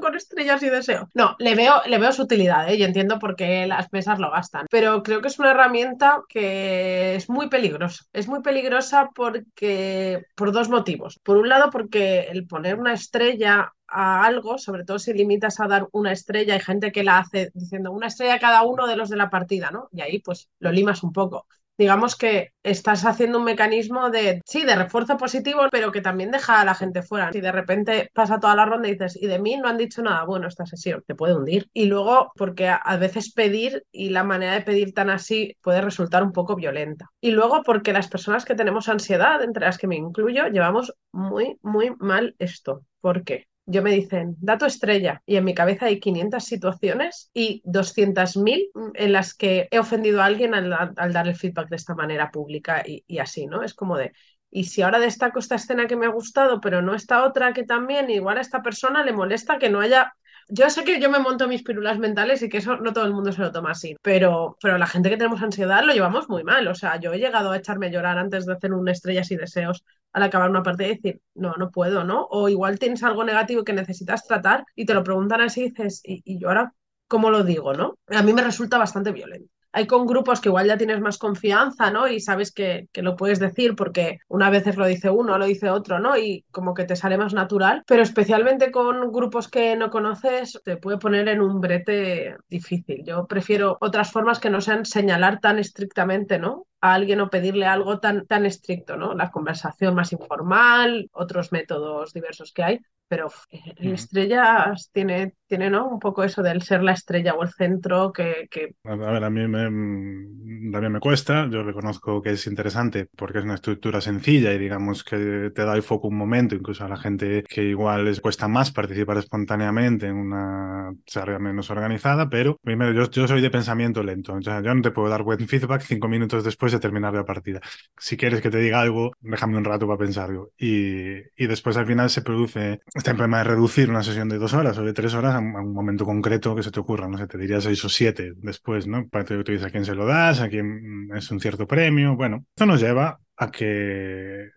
con 0.00 0.14
estrellas 0.14 0.62
y 0.62 0.68
deseo. 0.68 1.08
No, 1.14 1.36
le 1.38 1.54
veo, 1.54 1.82
le 1.86 1.98
veo 1.98 2.12
su 2.12 2.22
utilidad, 2.22 2.68
¿eh? 2.68 2.76
y 2.76 2.82
entiendo 2.82 3.18
por 3.18 3.36
qué 3.36 3.66
las 3.66 3.92
mesas 3.92 4.18
lo 4.18 4.30
gastan. 4.30 4.66
Pero 4.70 5.02
creo 5.02 5.20
que 5.20 5.28
es 5.28 5.38
una 5.38 5.50
herramienta 5.50 6.22
que 6.28 7.14
es 7.16 7.28
muy 7.28 7.48
peligrosa. 7.48 8.04
Es 8.12 8.28
muy 8.28 8.42
peligrosa 8.42 9.10
porque 9.14 10.26
por 10.34 10.52
dos 10.52 10.68
motivos. 10.68 11.18
Por 11.22 11.36
un 11.36 11.48
lado, 11.48 11.70
porque 11.70 12.28
el 12.30 12.46
poner 12.46 12.78
una 12.78 12.92
estrella 12.92 13.72
a 13.86 14.24
algo, 14.24 14.58
sobre 14.58 14.84
todo 14.84 14.98
si 14.98 15.12
limitas 15.12 15.60
a 15.60 15.68
dar 15.68 15.88
una 15.92 16.12
estrella, 16.12 16.54
hay 16.54 16.60
gente 16.60 16.90
que 16.92 17.04
la 17.04 17.18
hace 17.18 17.50
diciendo 17.54 17.92
una 17.92 18.08
estrella 18.08 18.34
a 18.34 18.40
cada 18.40 18.62
uno 18.62 18.86
de 18.86 18.96
los 18.96 19.08
de 19.08 19.16
la 19.16 19.30
partida, 19.30 19.70
¿no? 19.70 19.88
Y 19.92 20.00
ahí 20.00 20.20
pues 20.20 20.50
lo 20.58 20.72
limas 20.72 21.02
un 21.02 21.12
poco 21.12 21.46
digamos 21.76 22.16
que 22.16 22.52
estás 22.62 23.04
haciendo 23.04 23.38
un 23.38 23.44
mecanismo 23.44 24.10
de, 24.10 24.40
sí, 24.44 24.64
de 24.64 24.76
refuerzo 24.76 25.16
positivo, 25.16 25.62
pero 25.70 25.92
que 25.92 26.00
también 26.00 26.30
deja 26.30 26.60
a 26.60 26.64
la 26.64 26.74
gente 26.74 27.02
fuera. 27.02 27.32
Si 27.32 27.40
de 27.40 27.52
repente 27.52 28.10
pasa 28.14 28.40
toda 28.40 28.56
la 28.56 28.64
ronda 28.64 28.88
y 28.88 28.92
dices, 28.92 29.16
y 29.20 29.26
de 29.26 29.38
mí 29.38 29.56
no 29.56 29.68
han 29.68 29.78
dicho 29.78 30.02
nada 30.02 30.24
bueno 30.24 30.48
esta 30.48 30.66
sesión, 30.66 31.02
te 31.06 31.14
puede 31.14 31.34
hundir. 31.34 31.68
Y 31.72 31.86
luego, 31.86 32.32
porque 32.36 32.68
a 32.68 32.96
veces 32.96 33.32
pedir 33.32 33.84
y 33.92 34.10
la 34.10 34.24
manera 34.24 34.54
de 34.54 34.62
pedir 34.62 34.94
tan 34.94 35.10
así 35.10 35.56
puede 35.62 35.80
resultar 35.80 36.22
un 36.22 36.32
poco 36.32 36.56
violenta. 36.56 37.10
Y 37.20 37.30
luego 37.30 37.62
porque 37.64 37.92
las 37.92 38.08
personas 38.08 38.44
que 38.44 38.54
tenemos 38.54 38.88
ansiedad, 38.88 39.42
entre 39.42 39.66
las 39.66 39.78
que 39.78 39.86
me 39.86 39.96
incluyo, 39.96 40.48
llevamos 40.48 40.94
muy, 41.12 41.58
muy 41.62 41.94
mal 41.98 42.34
esto. 42.38 42.82
¿Por 43.00 43.24
qué? 43.24 43.46
Yo 43.66 43.82
me 43.82 43.92
dicen, 43.92 44.36
da 44.40 44.58
tu 44.58 44.66
estrella, 44.66 45.22
y 45.26 45.36
en 45.36 45.44
mi 45.44 45.54
cabeza 45.54 45.86
hay 45.86 46.00
500 46.00 46.44
situaciones 46.44 47.30
y 47.32 47.62
200.000 47.64 48.70
en 48.94 49.12
las 49.12 49.34
que 49.34 49.68
he 49.70 49.78
ofendido 49.78 50.20
a 50.22 50.26
alguien 50.26 50.54
al, 50.54 50.72
al, 50.72 51.12
dar 51.12 51.28
el 51.28 51.36
feedback 51.36 51.68
de 51.70 51.76
esta 51.76 51.94
manera 51.94 52.30
pública 52.30 52.82
y, 52.86 53.04
y, 53.06 53.18
así, 53.18 53.46
¿no? 53.46 53.62
Es 53.62 53.74
como 53.74 53.96
de, 53.96 54.12
y 54.50 54.64
si 54.64 54.82
ahora 54.82 54.98
destaco 55.00 55.38
esta 55.38 55.56
escena 55.56 55.86
que 55.86 55.96
me 55.96 56.06
ha 56.06 56.10
gustado, 56.10 56.60
pero 56.60 56.82
no 56.82 56.94
esta 56.94 57.24
otra 57.24 57.52
que 57.52 57.64
también, 57.64 58.10
igual 58.10 58.38
a 58.38 58.42
esta 58.42 58.62
persona 58.62 59.04
le 59.04 59.12
molesta 59.12 59.58
que 59.58 59.70
no 59.70 59.80
haya 59.80 60.14
yo 60.48 60.70
sé 60.70 60.84
que 60.84 61.00
yo 61.00 61.10
me 61.10 61.18
monto 61.18 61.48
mis 61.48 61.62
pirulas 61.62 61.98
mentales 61.98 62.42
y 62.42 62.48
que 62.48 62.58
eso 62.58 62.76
no 62.76 62.92
todo 62.92 63.04
el 63.04 63.12
mundo 63.14 63.32
se 63.32 63.40
lo 63.42 63.52
toma 63.52 63.72
así, 63.72 63.96
pero, 64.02 64.56
pero 64.60 64.78
la 64.78 64.86
gente 64.86 65.10
que 65.10 65.16
tenemos 65.16 65.42
ansiedad 65.42 65.84
lo 65.84 65.92
llevamos 65.92 66.28
muy 66.28 66.44
mal. 66.44 66.66
O 66.68 66.74
sea, 66.74 66.98
yo 67.00 67.12
he 67.12 67.18
llegado 67.18 67.50
a 67.52 67.56
echarme 67.56 67.86
a 67.86 67.90
llorar 67.90 68.18
antes 68.18 68.46
de 68.46 68.52
hacer 68.52 68.72
un 68.72 68.88
estrellas 68.88 69.30
y 69.30 69.36
deseos 69.36 69.84
al 70.12 70.22
acabar 70.22 70.50
una 70.50 70.62
partida 70.62 70.88
y 70.88 70.94
decir, 70.96 71.20
no, 71.34 71.54
no 71.58 71.70
puedo, 71.70 72.04
¿no? 72.04 72.26
O 72.30 72.48
igual 72.48 72.78
tienes 72.78 73.02
algo 73.02 73.24
negativo 73.24 73.64
que 73.64 73.72
necesitas 73.72 74.26
tratar 74.26 74.64
y 74.74 74.86
te 74.86 74.94
lo 74.94 75.02
preguntan 75.04 75.40
así 75.40 75.62
y 75.62 75.68
dices, 75.70 76.00
y, 76.04 76.22
y 76.24 76.38
yo 76.38 76.48
ahora, 76.48 76.72
¿cómo 77.08 77.30
lo 77.30 77.42
digo, 77.44 77.74
no? 77.74 77.96
A 78.08 78.22
mí 78.22 78.32
me 78.32 78.42
resulta 78.42 78.78
bastante 78.78 79.12
violento 79.12 79.53
hay 79.74 79.88
con 79.88 80.06
grupos 80.06 80.40
que 80.40 80.48
igual 80.48 80.68
ya 80.68 80.78
tienes 80.78 81.00
más 81.00 81.18
confianza, 81.18 81.90
¿no? 81.90 82.06
Y 82.06 82.20
sabes 82.20 82.52
que, 82.52 82.88
que, 82.92 83.02
lo 83.02 83.16
puedes 83.16 83.40
decir 83.40 83.74
porque 83.74 84.20
una 84.28 84.48
vez 84.48 84.64
lo 84.76 84.86
dice 84.86 85.10
uno, 85.10 85.36
lo 85.36 85.46
dice 85.46 85.68
otro, 85.68 85.98
¿no? 85.98 86.16
Y 86.16 86.44
como 86.52 86.74
que 86.74 86.84
te 86.84 86.94
sale 86.94 87.18
más 87.18 87.34
natural, 87.34 87.82
pero 87.86 88.02
especialmente 88.02 88.70
con 88.70 89.10
grupos 89.10 89.48
que 89.48 89.74
no 89.74 89.90
conoces, 89.90 90.60
te 90.64 90.76
puede 90.76 90.98
poner 90.98 91.26
en 91.28 91.40
un 91.40 91.60
brete 91.60 92.36
difícil. 92.48 93.02
Yo 93.04 93.26
prefiero 93.26 93.76
otras 93.80 94.12
formas 94.12 94.38
que 94.38 94.48
no 94.48 94.60
sean 94.60 94.84
señalar 94.84 95.40
tan 95.40 95.58
estrictamente, 95.58 96.38
¿no? 96.38 96.66
a 96.80 96.92
alguien 96.92 97.20
o 97.22 97.30
pedirle 97.30 97.64
algo 97.64 97.98
tan, 97.98 98.26
tan 98.26 98.44
estricto, 98.44 98.98
¿no? 98.98 99.14
La 99.14 99.30
conversación 99.30 99.94
más 99.94 100.12
informal, 100.12 101.08
otros 101.14 101.50
métodos 101.50 102.12
diversos 102.12 102.52
que 102.52 102.62
hay, 102.62 102.80
pero 103.08 103.30
el 103.76 103.92
estrellas 103.92 104.90
tiene, 104.92 105.34
tiene 105.46 105.70
¿no? 105.70 105.88
un 105.88 105.98
poco 105.98 106.24
eso 106.24 106.42
del 106.42 106.62
ser 106.62 106.82
la 106.82 106.92
estrella 106.92 107.34
o 107.34 107.42
el 107.42 107.50
centro 107.50 108.12
que... 108.12 108.48
que... 108.50 108.74
A 108.84 108.94
ver, 108.94 109.24
a 109.24 109.30
mí 109.30 109.46
me, 109.46 110.70
también 110.70 110.92
me 110.92 111.00
cuesta, 111.00 111.48
yo 111.50 111.62
reconozco 111.62 112.22
que 112.22 112.30
es 112.30 112.46
interesante 112.46 113.08
porque 113.16 113.38
es 113.38 113.44
una 113.44 113.54
estructura 113.54 114.00
sencilla 114.00 114.52
y 114.52 114.58
digamos 114.58 115.04
que 115.04 115.50
te 115.54 115.64
da 115.64 115.74
el 115.74 115.82
foco 115.82 116.08
un 116.08 116.16
momento, 116.16 116.54
incluso 116.54 116.84
a 116.84 116.88
la 116.88 116.96
gente 116.96 117.44
que 117.48 117.64
igual 117.64 118.04
les 118.04 118.20
cuesta 118.20 118.48
más 118.48 118.72
participar 118.72 119.18
espontáneamente 119.18 120.06
en 120.06 120.16
una 120.16 120.92
tarea 121.12 121.38
menos 121.38 121.70
organizada, 121.70 122.28
pero 122.28 122.58
primero 122.62 122.92
yo, 122.92 123.10
yo 123.10 123.28
soy 123.28 123.40
de 123.40 123.50
pensamiento 123.50 124.02
lento, 124.02 124.34
o 124.34 124.42
sea, 124.42 124.62
yo 124.62 124.74
no 124.74 124.82
te 124.82 124.90
puedo 124.90 125.08
dar 125.08 125.22
buen 125.22 125.46
feedback 125.46 125.82
cinco 125.82 126.08
minutos 126.08 126.44
después 126.44 126.72
de 126.72 126.80
terminar 126.80 127.14
la 127.14 127.24
partida. 127.24 127.60
Si 127.98 128.16
quieres 128.16 128.40
que 128.40 128.50
te 128.50 128.58
diga 128.58 128.80
algo, 128.80 129.12
déjame 129.20 129.56
un 129.56 129.64
rato 129.64 129.86
para 129.86 129.98
pensarlo. 129.98 130.50
Y, 130.58 131.18
y 131.36 131.46
después 131.46 131.76
al 131.76 131.86
final 131.86 132.10
se 132.10 132.22
produce 132.22 132.80
este 132.94 133.10
problema 133.12 133.38
de 133.38 133.44
reducir 133.44 133.90
una 133.90 134.02
sesión 134.02 134.28
de 134.28 134.38
dos 134.38 134.54
horas 134.54 134.78
o 134.78 134.84
de 134.84 134.92
tres 134.92 135.14
horas 135.14 135.34
a 135.34 135.40
un, 135.40 135.74
momento 135.74 136.04
concreto 136.04 136.54
que 136.54 136.62
se 136.62 136.70
te 136.70 136.80
ocurra, 136.80 137.08
no 137.08 137.18
sé, 137.18 137.26
te 137.26 137.36
diría 137.36 137.60
seis 137.60 137.84
o 137.84 137.88
siete 137.88 138.32
después, 138.36 138.86
¿no? 138.86 139.08
Para 139.08 139.24
que 139.24 139.42
tú 139.42 139.52
dices 139.52 139.66
a 139.66 139.70
quién 139.70 139.84
se 139.84 139.94
lo 139.94 140.06
das, 140.06 140.40
a 140.40 140.48
quién 140.48 141.10
es 141.14 141.30
un 141.30 141.40
cierto 141.40 141.66
premio, 141.66 142.16
bueno, 142.16 142.46
esto 142.54 142.66
nos 142.66 142.80
lleva 142.80 143.18
a 143.36 143.50
que 143.50 144.50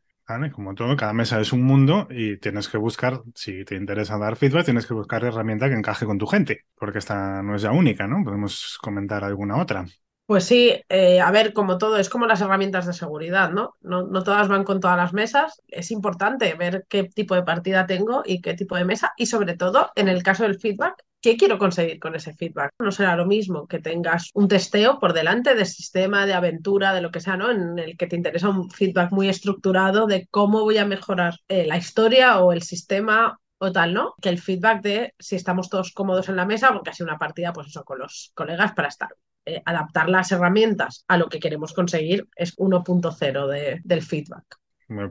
como 0.51 0.75
todo, 0.75 0.95
cada 0.97 1.13
mesa 1.13 1.39
es 1.39 1.53
un 1.53 1.63
mundo 1.63 2.07
y 2.09 2.37
tienes 2.37 2.67
que 2.67 2.77
buscar, 2.77 3.21
si 3.33 3.63
te 3.63 3.75
interesa 3.75 4.17
dar 4.17 4.35
feedback, 4.35 4.65
tienes 4.65 4.85
que 4.85 4.93
buscar 4.93 5.23
herramienta 5.23 5.69
que 5.69 5.75
encaje 5.75 6.05
con 6.05 6.17
tu 6.17 6.27
gente, 6.27 6.65
porque 6.75 6.99
esta 6.99 7.41
no 7.41 7.55
es 7.55 7.63
la 7.63 7.71
única, 7.71 8.07
¿no? 8.07 8.23
Podemos 8.23 8.77
comentar 8.81 9.23
alguna 9.23 9.57
otra. 9.57 9.85
Pues 10.27 10.43
sí, 10.43 10.73
eh, 10.89 11.21
a 11.21 11.31
ver, 11.31 11.53
como 11.53 11.77
todo, 11.77 11.97
es 11.97 12.09
como 12.09 12.27
las 12.27 12.41
herramientas 12.41 12.85
de 12.85 12.91
seguridad, 12.91 13.49
¿no? 13.51 13.75
¿no? 13.79 14.03
¿no? 14.03 14.23
todas 14.23 14.49
van 14.49 14.65
con 14.65 14.81
todas 14.81 14.97
las 14.97 15.13
mesas. 15.13 15.61
Es 15.69 15.89
importante 15.89 16.53
ver 16.55 16.85
qué 16.89 17.05
tipo 17.05 17.33
de 17.33 17.43
partida 17.43 17.85
tengo 17.85 18.23
y 18.25 18.41
qué 18.41 18.53
tipo 18.53 18.75
de 18.75 18.83
mesa. 18.83 19.13
Y 19.15 19.27
sobre 19.27 19.55
todo, 19.55 19.89
en 19.95 20.09
el 20.09 20.23
caso 20.23 20.43
del 20.43 20.59
feedback, 20.59 21.01
¿qué 21.21 21.37
quiero 21.37 21.57
conseguir 21.57 21.97
con 21.99 22.13
ese 22.13 22.33
feedback? 22.35 22.73
No 22.79 22.91
será 22.91 23.15
lo 23.15 23.25
mismo 23.25 23.67
que 23.67 23.79
tengas 23.79 24.29
un 24.33 24.49
testeo 24.49 24.99
por 24.99 25.13
delante 25.13 25.55
de 25.55 25.63
sistema, 25.63 26.25
de 26.25 26.33
aventura, 26.33 26.93
de 26.93 27.01
lo 27.01 27.09
que 27.09 27.21
sea, 27.21 27.37
¿no? 27.37 27.49
En 27.49 27.79
el 27.79 27.95
que 27.95 28.07
te 28.07 28.17
interesa 28.17 28.49
un 28.49 28.69
feedback 28.69 29.13
muy 29.13 29.29
estructurado 29.29 30.07
de 30.07 30.27
cómo 30.29 30.63
voy 30.63 30.77
a 30.77 30.85
mejorar 30.85 31.35
eh, 31.47 31.65
la 31.65 31.77
historia 31.77 32.39
o 32.39 32.51
el 32.51 32.63
sistema 32.63 33.39
o 33.59 33.71
tal, 33.71 33.93
¿no? 33.93 34.13
Que 34.21 34.27
el 34.27 34.39
feedback 34.39 34.81
de 34.81 35.13
si 35.17 35.37
estamos 35.37 35.69
todos 35.69 35.93
cómodos 35.93 36.27
en 36.27 36.35
la 36.35 36.45
mesa, 36.45 36.73
porque 36.73 36.89
ha 36.89 36.93
sido 36.93 37.07
una 37.07 37.17
partida, 37.17 37.53
pues 37.53 37.67
eso, 37.67 37.85
con 37.85 37.99
los 37.99 38.31
colegas 38.35 38.73
para 38.73 38.89
estar 38.89 39.09
eh, 39.47 39.61
adaptar 39.65 40.09
las 40.09 40.29
herramientas 40.33 41.05
a 41.07 41.17
lo 41.17 41.29
que 41.29 41.39
queremos 41.39 41.73
conseguir 41.73 42.27
es 42.35 42.57
1.0 42.57 43.47
de, 43.47 43.79
del 43.81 44.01
feedback. 44.01 44.43
Me, 44.89 45.07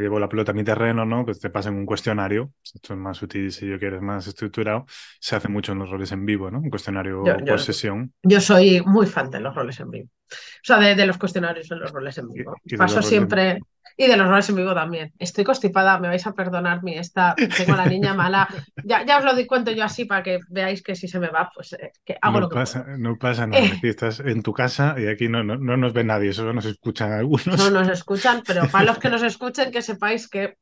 llevo 0.00 0.20
la 0.20 0.28
pelota 0.28 0.52
a 0.52 0.54
mi 0.54 0.62
terreno, 0.62 1.04
¿no? 1.04 1.24
Pues 1.24 1.40
te 1.40 1.50
pasan 1.50 1.74
un 1.74 1.84
cuestionario, 1.84 2.52
esto 2.62 2.94
es 2.94 2.98
más 2.98 3.20
útil 3.22 3.50
si 3.50 3.68
yo 3.68 3.78
quieres 3.78 4.00
más 4.02 4.28
estructurado, 4.28 4.86
se 5.20 5.34
hace 5.34 5.48
mucho 5.48 5.72
en 5.72 5.80
los 5.80 5.90
roles 5.90 6.12
en 6.12 6.24
vivo, 6.24 6.48
¿no? 6.48 6.60
Un 6.60 6.70
cuestionario 6.70 7.24
por 7.24 7.60
sesión. 7.60 8.12
Yo 8.22 8.40
soy 8.40 8.82
muy 8.86 9.06
fan 9.06 9.30
de 9.30 9.40
los 9.40 9.54
roles 9.54 9.80
en 9.80 9.90
vivo, 9.90 10.08
o 10.30 10.64
sea, 10.64 10.78
de, 10.78 10.94
de 10.94 11.06
los 11.06 11.18
cuestionarios 11.18 11.70
en 11.70 11.80
los 11.80 11.90
roles 11.90 12.18
en 12.18 12.32
vivo. 12.32 12.56
Paso 12.76 13.02
siempre, 13.02 13.60
y 13.96 14.06
de 14.06 14.16
los 14.16 14.28
roles 14.28 14.48
en 14.48 14.56
vivo 14.56 14.74
también. 14.74 15.12
Estoy 15.18 15.44
constipada, 15.44 15.98
me 15.98 16.08
vais 16.08 16.26
a 16.26 16.32
perdonar 16.32 16.82
mi 16.82 16.98
esta. 16.98 17.34
Tengo 17.34 17.72
a 17.72 17.76
la 17.76 17.86
niña 17.86 18.14
mala. 18.14 18.48
Ya, 18.84 19.04
ya 19.06 19.18
os 19.18 19.24
lo 19.24 19.34
di 19.34 19.46
cuento 19.46 19.70
yo 19.70 19.84
así 19.84 20.04
para 20.04 20.22
que 20.22 20.40
veáis 20.48 20.82
que 20.82 20.94
si 20.94 21.08
se 21.08 21.18
me 21.18 21.28
va, 21.28 21.50
pues 21.54 21.72
eh, 21.72 21.92
que 22.04 22.16
hago 22.20 22.34
no 22.34 22.40
lo 22.40 22.48
que 22.48 22.54
pasa, 22.56 22.84
No 22.98 23.16
pasa 23.16 23.46
nada. 23.46 23.64
Aquí 23.64 23.88
estás 23.88 24.20
en 24.20 24.42
tu 24.42 24.52
casa 24.52 24.96
y 24.98 25.06
aquí 25.06 25.28
no, 25.28 25.42
no, 25.42 25.56
no, 25.56 25.76
nos 25.76 25.92
ve 25.92 26.04
nadie, 26.04 26.32
solo 26.32 26.52
nos 26.52 26.66
escuchan 26.66 27.12
algunos. 27.12 27.56
No 27.56 27.70
nos 27.70 27.88
escuchan, 27.88 28.42
pero 28.46 28.68
para 28.68 28.84
los 28.84 28.98
que 28.98 29.08
nos 29.08 29.22
escuchen, 29.22 29.70
que 29.70 29.80
sepáis 29.80 30.28
que 30.28 30.58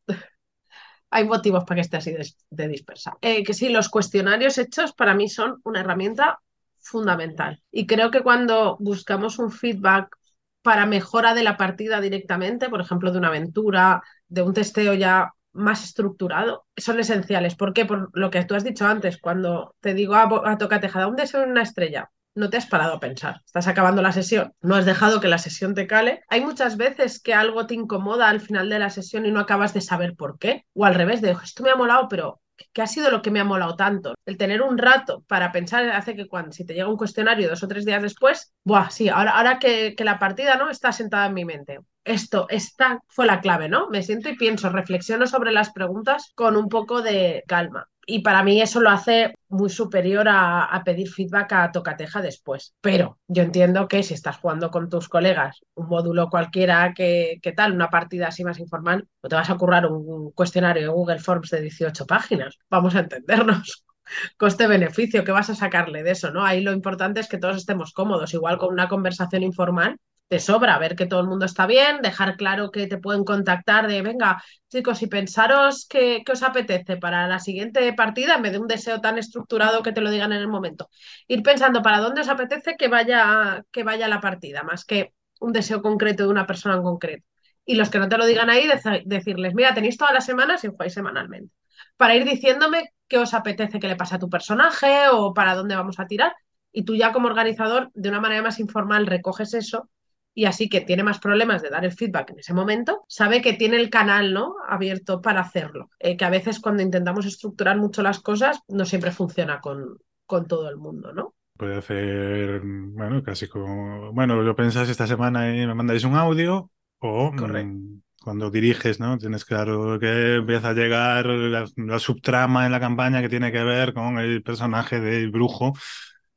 hay 1.10 1.24
motivos 1.24 1.64
para 1.64 1.76
que 1.76 1.80
esté 1.80 1.96
así 1.96 2.12
de, 2.12 2.28
de 2.50 2.68
dispersa. 2.68 3.16
Eh, 3.20 3.42
que 3.42 3.54
sí, 3.54 3.68
los 3.68 3.88
cuestionarios 3.88 4.58
hechos 4.58 4.92
para 4.92 5.14
mí 5.14 5.28
son 5.28 5.60
una 5.64 5.80
herramienta 5.80 6.40
fundamental. 6.84 7.62
Y 7.70 7.86
creo 7.86 8.10
que 8.10 8.22
cuando 8.22 8.76
buscamos 8.80 9.38
un 9.38 9.50
feedback 9.50 10.16
para 10.62 10.86
mejora 10.86 11.34
de 11.34 11.42
la 11.42 11.56
partida 11.56 12.00
directamente, 12.00 12.68
por 12.70 12.80
ejemplo, 12.80 13.12
de 13.12 13.18
una 13.18 13.28
aventura, 13.28 14.02
de 14.28 14.42
un 14.42 14.54
testeo 14.54 14.94
ya 14.94 15.32
más 15.52 15.84
estructurado, 15.84 16.66
son 16.76 16.98
esenciales. 17.00 17.54
¿Por 17.54 17.72
qué? 17.72 17.84
Por 17.84 18.10
lo 18.18 18.30
que 18.30 18.44
tú 18.44 18.54
has 18.54 18.64
dicho 18.64 18.86
antes, 18.86 19.18
cuando 19.18 19.74
te 19.80 19.94
digo 19.94 20.14
a, 20.14 20.50
a 20.50 20.58
toca 20.58 20.80
tejada, 20.80 21.06
un 21.06 21.16
deseo 21.16 21.42
en 21.42 21.50
una 21.50 21.62
estrella, 21.62 22.10
no 22.34 22.50
te 22.50 22.56
has 22.56 22.66
parado 22.66 22.94
a 22.94 23.00
pensar. 23.00 23.40
Estás 23.44 23.68
acabando 23.68 24.02
la 24.02 24.12
sesión, 24.12 24.52
no 24.60 24.74
has 24.74 24.84
dejado 24.86 25.20
que 25.20 25.28
la 25.28 25.38
sesión 25.38 25.74
te 25.74 25.86
cale. 25.86 26.22
Hay 26.28 26.40
muchas 26.40 26.76
veces 26.76 27.20
que 27.20 27.34
algo 27.34 27.66
te 27.66 27.74
incomoda 27.74 28.28
al 28.28 28.40
final 28.40 28.68
de 28.68 28.78
la 28.80 28.90
sesión 28.90 29.26
y 29.26 29.30
no 29.30 29.40
acabas 29.40 29.74
de 29.74 29.80
saber 29.80 30.16
por 30.16 30.38
qué. 30.38 30.64
O 30.74 30.84
al 30.84 30.94
revés, 30.94 31.20
de 31.20 31.32
esto 31.32 31.62
me 31.62 31.70
ha 31.70 31.76
molado, 31.76 32.08
pero 32.08 32.40
¿qué 32.72 32.82
ha 32.82 32.86
sido 32.86 33.10
lo 33.10 33.22
que 33.22 33.30
me 33.30 33.40
ha 33.40 33.44
molado 33.44 33.76
tanto? 33.76 34.14
El 34.26 34.36
tener 34.36 34.62
un 34.62 34.78
rato 34.78 35.24
para 35.28 35.52
pensar 35.52 35.88
hace 35.90 36.14
que 36.16 36.26
cuando 36.28 36.52
si 36.52 36.64
te 36.64 36.74
llega 36.74 36.88
un 36.88 36.96
cuestionario 36.96 37.48
dos 37.48 37.62
o 37.62 37.68
tres 37.68 37.84
días 37.84 38.02
después, 38.02 38.52
buah, 38.64 38.90
sí, 38.90 39.08
ahora, 39.08 39.32
ahora 39.32 39.58
que, 39.58 39.94
que 39.96 40.04
la 40.04 40.18
partida 40.18 40.56
no 40.56 40.70
está 40.70 40.92
sentada 40.92 41.26
en 41.26 41.34
mi 41.34 41.44
mente. 41.44 41.78
Esto, 42.04 42.46
esta 42.50 43.00
fue 43.08 43.26
la 43.26 43.40
clave, 43.40 43.68
¿no? 43.68 43.88
Me 43.88 44.02
siento 44.02 44.28
y 44.28 44.36
pienso, 44.36 44.68
reflexiono 44.68 45.26
sobre 45.26 45.52
las 45.52 45.72
preguntas 45.72 46.32
con 46.34 46.56
un 46.56 46.68
poco 46.68 47.02
de 47.02 47.42
calma 47.46 47.88
y 48.06 48.20
para 48.20 48.42
mí 48.42 48.60
eso 48.60 48.80
lo 48.80 48.90
hace 48.90 49.34
muy 49.48 49.70
superior 49.70 50.26
a, 50.28 50.82
pedir 50.84 51.08
feedback 51.08 51.52
a 51.52 51.72
tocateja 51.72 52.20
después. 52.20 52.74
Pero 52.80 53.18
yo 53.28 53.42
entiendo 53.42 53.88
que 53.88 54.02
si 54.02 54.14
estás 54.14 54.38
jugando 54.38 54.70
con 54.70 54.88
tus 54.88 55.08
colegas 55.08 55.60
un 55.74 55.88
módulo 55.88 56.28
cualquiera 56.28 56.92
que, 56.94 57.40
tal, 57.56 57.72
una 57.72 57.90
partida 57.90 58.28
así 58.28 58.44
más 58.44 58.58
informal, 58.58 59.08
no 59.22 59.28
te 59.28 59.36
vas 59.36 59.50
a 59.50 59.56
currar 59.56 59.86
un, 59.86 60.30
cuestionario 60.32 60.82
de 60.82 60.88
Google 60.88 61.20
Forms 61.20 61.50
de 61.50 61.60
18 61.60 62.06
páginas. 62.06 62.58
Vamos 62.68 62.94
a 62.94 63.00
entendernos. 63.00 63.84
Coste-beneficio, 64.36 65.24
¿qué 65.24 65.32
vas 65.32 65.48
a 65.50 65.54
sacarle 65.54 66.02
de 66.02 66.10
eso? 66.10 66.30
¿no? 66.30 66.44
Ahí 66.44 66.60
lo 66.60 66.72
importante 66.72 67.20
es 67.20 67.28
que 67.28 67.38
todos 67.38 67.56
estemos 67.56 67.92
cómodos, 67.92 68.34
igual 68.34 68.58
con 68.58 68.72
una 68.72 68.88
conversación 68.88 69.42
informal, 69.42 69.96
te 70.28 70.40
sobra 70.40 70.78
ver 70.78 70.96
que 70.96 71.06
todo 71.06 71.20
el 71.20 71.26
mundo 71.26 71.44
está 71.44 71.66
bien, 71.66 72.00
dejar 72.02 72.36
claro 72.36 72.70
que 72.70 72.86
te 72.86 72.98
pueden 72.98 73.24
contactar 73.24 73.86
de, 73.86 74.02
venga, 74.02 74.42
chicos, 74.68 75.02
y 75.02 75.06
pensaros 75.06 75.86
qué, 75.88 76.24
os 76.30 76.42
apetece 76.42 76.96
para 76.96 77.28
la 77.28 77.38
siguiente 77.38 77.92
partida, 77.92 78.34
en 78.36 78.42
vez 78.42 78.52
de 78.52 78.58
un 78.58 78.66
deseo 78.66 79.00
tan 79.00 79.18
estructurado 79.18 79.82
que 79.82 79.92
te 79.92 80.00
lo 80.00 80.10
digan 80.10 80.32
en 80.32 80.40
el 80.40 80.48
momento. 80.48 80.88
Ir 81.28 81.42
pensando 81.42 81.82
para 81.82 82.00
dónde 82.00 82.22
os 82.22 82.28
apetece 82.28 82.76
que 82.76 82.88
vaya, 82.88 83.64
que 83.70 83.84
vaya 83.84 84.08
la 84.08 84.20
partida, 84.20 84.62
más 84.62 84.84
que 84.84 85.12
un 85.40 85.52
deseo 85.52 85.82
concreto 85.82 86.24
de 86.24 86.30
una 86.30 86.46
persona 86.46 86.76
en 86.76 86.82
concreto. 86.82 87.26
Y 87.66 87.76
los 87.76 87.90
que 87.90 87.98
no 87.98 88.08
te 88.08 88.18
lo 88.18 88.26
digan 88.26 88.50
ahí, 88.50 88.68
decirles, 89.04 89.54
mira, 89.54 89.74
tenéis 89.74 89.96
todas 89.96 90.12
las 90.14 90.26
semanas 90.26 90.64
y 90.64 90.68
jugáis 90.68 90.94
semanalmente. 90.94 91.54
Para 91.96 92.14
ir 92.14 92.24
diciéndome 92.24 92.92
qué 93.08 93.18
os 93.18 93.34
apetece 93.34 93.78
que 93.78 93.88
le 93.88 93.96
pase 93.96 94.16
a 94.16 94.18
tu 94.18 94.28
personaje 94.28 95.08
o 95.10 95.32
para 95.32 95.54
dónde 95.54 95.76
vamos 95.76 95.98
a 96.00 96.06
tirar. 96.06 96.34
Y 96.72 96.84
tú 96.84 96.94
ya 96.94 97.12
como 97.12 97.28
organizador, 97.28 97.90
de 97.94 98.08
una 98.08 98.20
manera 98.20 98.42
más 98.42 98.58
informal, 98.58 99.06
recoges 99.06 99.54
eso 99.54 99.88
y 100.34 100.46
así 100.46 100.68
que 100.68 100.80
tiene 100.80 101.04
más 101.04 101.20
problemas 101.20 101.62
de 101.62 101.70
dar 101.70 101.84
el 101.84 101.92
feedback 101.92 102.30
en 102.30 102.40
ese 102.40 102.52
momento, 102.52 103.04
sabe 103.08 103.40
que 103.40 103.52
tiene 103.52 103.76
el 103.76 103.88
canal 103.88 104.34
¿no? 104.34 104.56
abierto 104.68 105.22
para 105.22 105.40
hacerlo. 105.40 105.90
Eh, 106.00 106.16
que 106.16 106.24
a 106.24 106.30
veces 106.30 106.60
cuando 106.60 106.82
intentamos 106.82 107.24
estructurar 107.24 107.78
mucho 107.78 108.02
las 108.02 108.20
cosas 108.20 108.60
no 108.68 108.84
siempre 108.84 109.12
funciona 109.12 109.60
con, 109.60 109.98
con 110.26 110.46
todo 110.46 110.68
el 110.68 110.76
mundo, 110.76 111.12
¿no? 111.12 111.34
Puede 111.56 111.76
hacer, 111.76 112.60
bueno, 112.64 113.22
casi 113.22 113.46
como, 113.46 114.12
bueno, 114.12 114.42
lo 114.42 114.56
pensás 114.56 114.88
esta 114.88 115.06
semana 115.06 115.54
y 115.54 115.64
me 115.64 115.74
mandáis 115.74 116.02
un 116.02 116.16
audio 116.16 116.68
o 116.98 117.30
mm, 117.30 118.00
cuando 118.20 118.50
diriges, 118.50 118.98
¿no? 118.98 119.16
Tienes 119.18 119.44
claro 119.44 120.00
que 120.00 120.36
empieza 120.36 120.70
a 120.70 120.74
llegar 120.74 121.26
la, 121.26 121.64
la, 121.76 121.98
subtrama 122.00 122.66
en 122.66 122.72
la 122.72 122.80
campaña 122.80 123.22
que 123.22 123.28
tiene 123.28 123.52
que 123.52 123.62
ver 123.62 123.94
con 123.94 124.18
el 124.18 124.42
personaje 124.42 124.98
del 124.98 125.30
brujo 125.30 125.74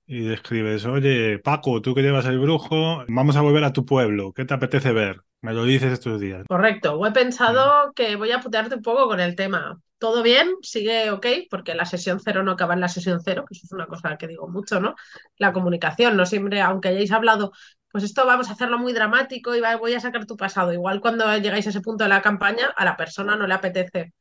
y 0.08 0.32
escribes, 0.32 0.86
oye, 0.86 1.38
Paco, 1.40 1.82
tú 1.82 1.94
que 1.94 2.02
llevas 2.02 2.26
el 2.26 2.40
brujo, 2.40 3.04
vamos 3.10 3.36
a 3.36 3.42
volver 3.42 3.66
a 3.66 3.74
tu 3.74 3.86
pueblo, 3.86 4.32
¿qué 4.34 4.46
te 4.46 4.54
apetece 4.54 4.94
ver? 4.94 5.22
Me 5.42 5.54
lo 5.54 5.66
dices 5.66 5.92
estos 5.92 6.20
días. 6.20 6.46
Correcto, 6.48 7.06
he 7.06 7.12
pensado 7.12 7.92
que 7.94 8.16
voy 8.16 8.32
a 8.32 8.40
putearte 8.40 8.76
un 8.76 8.82
poco 8.82 9.08
con 9.08 9.20
el 9.20 9.36
tema. 9.36 9.80
Todo 10.00 10.24
bien, 10.24 10.56
sigue 10.62 11.12
ok, 11.12 11.26
porque 11.50 11.76
la 11.76 11.86
sesión 11.86 12.20
cero 12.24 12.44
no 12.44 12.52
acaba 12.52 12.74
en 12.74 12.80
la 12.82 12.88
sesión 12.88 13.20
cero, 13.24 13.44
que 13.48 13.56
eso 13.56 13.66
es 13.66 13.72
una 13.72 13.88
cosa 13.88 14.18
que 14.18 14.28
digo 14.28 14.48
mucho, 14.48 14.80
¿no? 14.80 14.96
La 15.38 15.52
comunicación, 15.52 16.16
no 16.16 16.26
siempre, 16.26 16.62
aunque 16.62 16.90
hayáis 16.90 17.12
hablado, 17.12 17.52
pues 17.92 18.04
esto 18.04 18.26
vamos 18.26 18.50
a 18.50 18.54
hacerlo 18.54 18.78
muy 18.78 18.94
dramático 18.94 19.56
y 19.56 19.62
voy 19.80 19.94
a 19.94 20.00
sacar 20.00 20.26
tu 20.26 20.38
pasado. 20.38 20.72
Igual 20.72 21.02
cuando 21.02 21.36
llegáis 21.38 21.66
a 21.68 21.70
ese 21.72 21.82
punto 21.82 22.04
de 22.04 22.10
la 22.10 22.22
campaña, 22.22 22.68
a 22.76 22.86
la 22.86 22.96
persona 22.96 23.36
no 23.36 23.48
le 23.48 23.54
apetece 23.56 24.14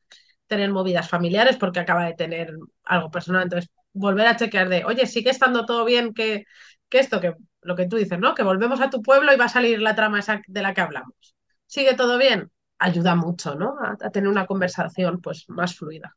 tener 0.47 0.71
movidas 0.71 1.09
familiares 1.09 1.57
porque 1.57 1.79
acaba 1.79 2.05
de 2.05 2.13
tener 2.13 2.53
algo 2.83 3.11
personal. 3.11 3.43
Entonces, 3.43 3.69
volver 3.97 4.27
a 4.27 4.35
chequear 4.35 4.69
de, 4.69 4.85
oye, 4.85 5.05
sigue 5.05 5.29
estando 5.29 5.65
todo 5.65 5.85
bien 5.85 6.13
que, 6.13 6.45
que 6.89 6.99
esto, 6.99 7.19
que 7.19 7.35
lo 7.61 7.75
que 7.75 7.87
tú 7.87 7.97
dices, 7.97 8.19
¿no? 8.19 8.33
Que 8.33 8.43
volvemos 8.43 8.81
a 8.81 8.89
tu 8.89 9.01
pueblo 9.01 9.33
y 9.33 9.37
va 9.37 9.45
a 9.45 9.49
salir 9.49 9.81
la 9.81 9.95
trama 9.95 10.19
de 10.47 10.61
la 10.61 10.73
que 10.73 10.81
hablamos. 10.81 11.35
¿Sigue 11.65 11.95
todo 11.95 12.17
bien? 12.17 12.51
Ayuda 12.79 13.15
mucho, 13.15 13.55
¿no? 13.55 13.75
A, 13.81 14.09
tener 14.09 14.29
una 14.29 14.45
conversación 14.45 15.19
pues 15.21 15.45
más 15.49 15.75
fluida. 15.75 16.15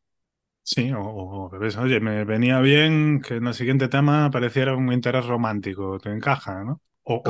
Sí, 0.63 0.93
o, 0.95 1.51
oye, 1.51 2.01
me 2.01 2.25
venía 2.25 2.61
bien 2.61 3.21
que 3.21 3.37
en 3.37 3.47
el 3.47 3.55
siguiente 3.55 3.89
tema 3.89 4.27
apareciera 4.27 4.77
un 4.77 4.93
interés 4.93 5.27
romántico, 5.27 5.99
te 5.99 6.11
encaja, 6.11 6.63
¿no? 6.63 6.81
O, 7.03 7.23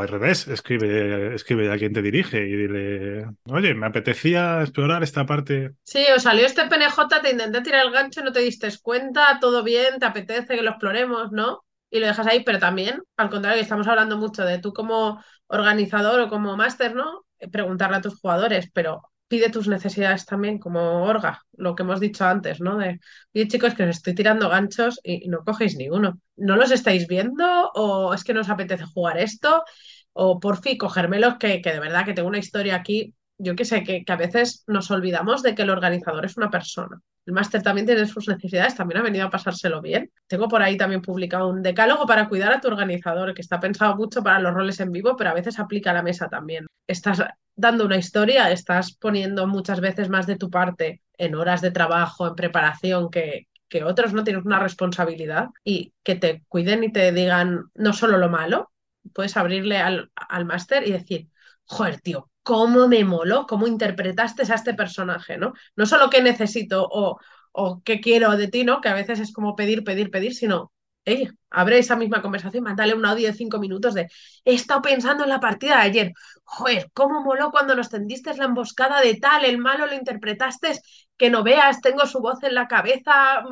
al, 0.00 0.08
revés, 0.08 0.48
escribe, 0.48 1.34
escribe 1.34 1.72
a 1.72 1.76
quien 1.76 1.92
te 1.92 2.02
dirige 2.02 2.38
y 2.48 2.56
dile, 2.56 3.26
oye, 3.48 3.74
me 3.74 3.86
apetecía 3.86 4.62
explorar 4.62 5.02
esta 5.02 5.26
parte. 5.26 5.74
Sí, 5.84 6.04
o 6.16 6.18
salió 6.18 6.46
este 6.46 6.66
PNJ, 6.66 7.20
te 7.22 7.30
intenté 7.30 7.60
tirar 7.60 7.86
el 7.86 7.92
gancho, 7.92 8.22
no 8.22 8.32
te 8.32 8.40
diste 8.40 8.68
cuenta, 8.82 9.38
todo 9.40 9.62
bien, 9.62 9.98
te 10.00 10.06
apetece 10.06 10.56
que 10.56 10.62
lo 10.62 10.70
exploremos, 10.70 11.32
¿no? 11.32 11.64
Y 11.90 12.00
lo 12.00 12.06
dejas 12.06 12.26
ahí, 12.26 12.42
pero 12.42 12.58
también, 12.58 13.02
al 13.16 13.30
contrario, 13.30 13.62
estamos 13.62 13.86
hablando 13.86 14.16
mucho 14.16 14.44
de 14.44 14.58
tú 14.58 14.72
como 14.72 15.22
organizador 15.46 16.20
o 16.20 16.28
como 16.28 16.56
máster, 16.56 16.94
¿no? 16.94 17.24
Preguntarle 17.52 17.98
a 17.98 18.00
tus 18.00 18.18
jugadores, 18.18 18.70
pero 18.72 19.02
pide 19.34 19.50
tus 19.50 19.66
necesidades 19.68 20.26
también 20.26 20.58
como 20.58 21.04
orga, 21.04 21.42
lo 21.56 21.74
que 21.74 21.82
hemos 21.82 22.00
dicho 22.00 22.24
antes, 22.24 22.60
¿no? 22.60 22.78
De, 22.78 23.00
oye 23.34 23.48
chicos, 23.48 23.74
que 23.74 23.82
os 23.84 23.90
estoy 23.90 24.14
tirando 24.14 24.48
ganchos 24.48 25.00
y 25.02 25.28
no 25.28 25.44
cogéis 25.44 25.76
ni 25.76 25.88
uno. 25.88 26.20
¿No 26.36 26.56
los 26.56 26.70
estáis 26.70 27.06
viendo? 27.08 27.44
¿O 27.74 28.14
es 28.14 28.22
que 28.24 28.34
no 28.34 28.42
os 28.42 28.48
apetece 28.50 28.84
jugar 28.84 29.18
esto? 29.18 29.64
O 30.12 30.38
por 30.40 30.60
fin, 30.62 30.78
cogérmelos, 30.78 31.36
que, 31.40 31.60
que 31.62 31.72
de 31.72 31.80
verdad 31.80 32.04
que 32.04 32.14
tengo 32.14 32.28
una 32.28 32.38
historia 32.38 32.76
aquí. 32.76 33.14
Yo 33.38 33.56
que 33.56 33.64
sé, 33.64 33.82
que, 33.82 34.04
que 34.04 34.12
a 34.12 34.16
veces 34.16 34.64
nos 34.66 34.90
olvidamos 34.90 35.42
de 35.42 35.54
que 35.54 35.62
el 35.62 35.70
organizador 35.70 36.24
es 36.24 36.36
una 36.36 36.50
persona. 36.50 37.00
El 37.26 37.32
máster 37.32 37.62
también 37.62 37.86
tiene 37.86 38.06
sus 38.06 38.28
necesidades, 38.28 38.74
también 38.74 39.00
ha 39.00 39.02
venido 39.04 39.26
a 39.26 39.30
pasárselo 39.30 39.80
bien. 39.80 40.12
Tengo 40.26 40.46
por 40.48 40.62
ahí 40.62 40.76
también 40.76 41.00
publicado 41.02 41.48
un 41.48 41.62
decálogo 41.62 42.06
para 42.06 42.28
cuidar 42.28 42.52
a 42.52 42.60
tu 42.60 42.68
organizador, 42.68 43.34
que 43.34 43.40
está 43.40 43.60
pensado 43.60 43.96
mucho 43.96 44.22
para 44.22 44.38
los 44.40 44.52
roles 44.54 44.78
en 44.80 44.92
vivo, 44.92 45.16
pero 45.16 45.30
a 45.30 45.34
veces 45.34 45.58
aplica 45.58 45.90
a 45.90 45.94
la 45.94 46.02
mesa 46.02 46.28
también. 46.28 46.66
Estás 46.86 47.22
dando 47.56 47.86
una 47.86 47.96
historia, 47.96 48.50
estás 48.50 48.92
poniendo 48.96 49.46
muchas 49.46 49.80
veces 49.80 50.08
más 50.10 50.26
de 50.26 50.36
tu 50.36 50.50
parte 50.50 51.02
en 51.16 51.34
horas 51.34 51.60
de 51.62 51.70
trabajo, 51.70 52.28
en 52.28 52.34
preparación, 52.34 53.10
que, 53.10 53.48
que 53.68 53.84
otros 53.84 54.12
no 54.12 54.22
tienes 54.22 54.44
una 54.44 54.58
responsabilidad 54.60 55.48
y 55.64 55.94
que 56.02 56.16
te 56.16 56.44
cuiden 56.48 56.84
y 56.84 56.92
te 56.92 57.10
digan 57.12 57.70
no 57.74 57.92
solo 57.94 58.18
lo 58.18 58.28
malo, 58.28 58.70
puedes 59.14 59.36
abrirle 59.36 59.78
al, 59.78 60.10
al 60.14 60.44
máster 60.44 60.86
y 60.86 60.92
decir, 60.92 61.28
joder, 61.64 62.00
tío, 62.00 62.30
cómo 62.44 62.88
me 62.88 63.04
moló, 63.04 63.46
cómo 63.48 63.66
interpretaste 63.66 64.42
a 64.52 64.56
este 64.56 64.74
personaje, 64.74 65.38
¿no? 65.38 65.54
No 65.76 65.86
solo 65.86 66.10
qué 66.10 66.22
necesito 66.22 66.86
o, 66.90 67.18
o 67.52 67.82
qué 67.84 68.00
quiero 68.00 68.36
de 68.36 68.48
ti, 68.48 68.64
¿no? 68.64 68.80
Que 68.80 68.88
a 68.90 68.94
veces 68.94 69.20
es 69.20 69.32
como 69.32 69.56
pedir, 69.56 69.84
pedir, 69.84 70.10
pedir, 70.12 70.34
sino 70.34 70.72
Ey, 71.06 71.28
abre 71.50 71.78
esa 71.78 71.96
misma 71.96 72.22
conversación, 72.22 72.64
mándale 72.64 72.94
un 72.94 73.04
audio 73.04 73.26
de 73.28 73.34
cinco 73.34 73.58
minutos 73.58 73.92
de 73.94 74.08
he 74.44 74.54
estado 74.54 74.80
pensando 74.82 75.24
en 75.24 75.28
la 75.30 75.40
partida 75.40 75.76
de 75.76 75.82
ayer. 75.82 76.12
Joder, 76.44 76.90
cómo 76.94 77.20
moló 77.22 77.50
cuando 77.50 77.74
nos 77.74 77.90
tendiste 77.90 78.34
la 78.36 78.46
emboscada 78.46 79.02
de 79.02 79.14
tal, 79.16 79.44
el 79.44 79.58
malo 79.58 79.86
lo 79.86 79.94
interpretaste, 79.94 80.80
que 81.18 81.28
no 81.30 81.42
veas, 81.42 81.80
tengo 81.82 82.06
su 82.06 82.20
voz 82.20 82.42
en 82.42 82.54
la 82.54 82.68
cabeza. 82.68 83.44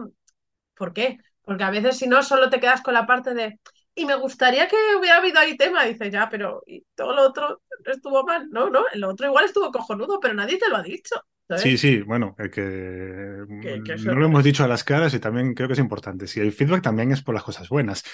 ¿Por 0.74 0.92
qué? 0.92 1.18
Porque 1.42 1.64
a 1.64 1.70
veces 1.70 1.98
si 1.98 2.06
no, 2.06 2.22
solo 2.22 2.50
te 2.50 2.60
quedas 2.60 2.82
con 2.82 2.94
la 2.94 3.06
parte 3.06 3.34
de 3.34 3.58
y 3.94 4.06
me 4.06 4.16
gustaría 4.16 4.68
que 4.68 4.76
hubiera 4.98 5.18
habido 5.18 5.38
ahí 5.38 5.56
tema. 5.56 5.84
Dice, 5.84 6.10
ya, 6.10 6.28
pero 6.30 6.62
y 6.66 6.84
todo 6.94 7.14
lo 7.14 7.22
otro 7.22 7.62
estuvo 7.84 8.24
mal. 8.24 8.48
No, 8.50 8.70
no, 8.70 8.84
el 8.92 9.04
otro 9.04 9.26
igual 9.26 9.44
estuvo 9.44 9.70
cojonudo, 9.70 10.18
pero 10.20 10.34
nadie 10.34 10.58
te 10.58 10.68
lo 10.68 10.76
ha 10.76 10.82
dicho. 10.82 11.16
Sí, 11.56 11.76
sí, 11.76 12.00
bueno, 12.00 12.34
que, 12.36 13.44
no 14.04 14.14
lo 14.14 14.24
hemos 14.24 14.44
dicho 14.44 14.64
a 14.64 14.68
las 14.68 14.84
caras 14.84 15.12
y 15.12 15.18
también 15.18 15.54
creo 15.54 15.68
que 15.68 15.74
es 15.74 15.78
importante. 15.78 16.26
Si 16.26 16.40
el 16.40 16.52
feedback 16.52 16.82
también 16.82 17.12
es 17.12 17.22
por 17.22 17.34
las 17.34 17.44
cosas 17.44 17.68
buenas. 17.68 18.04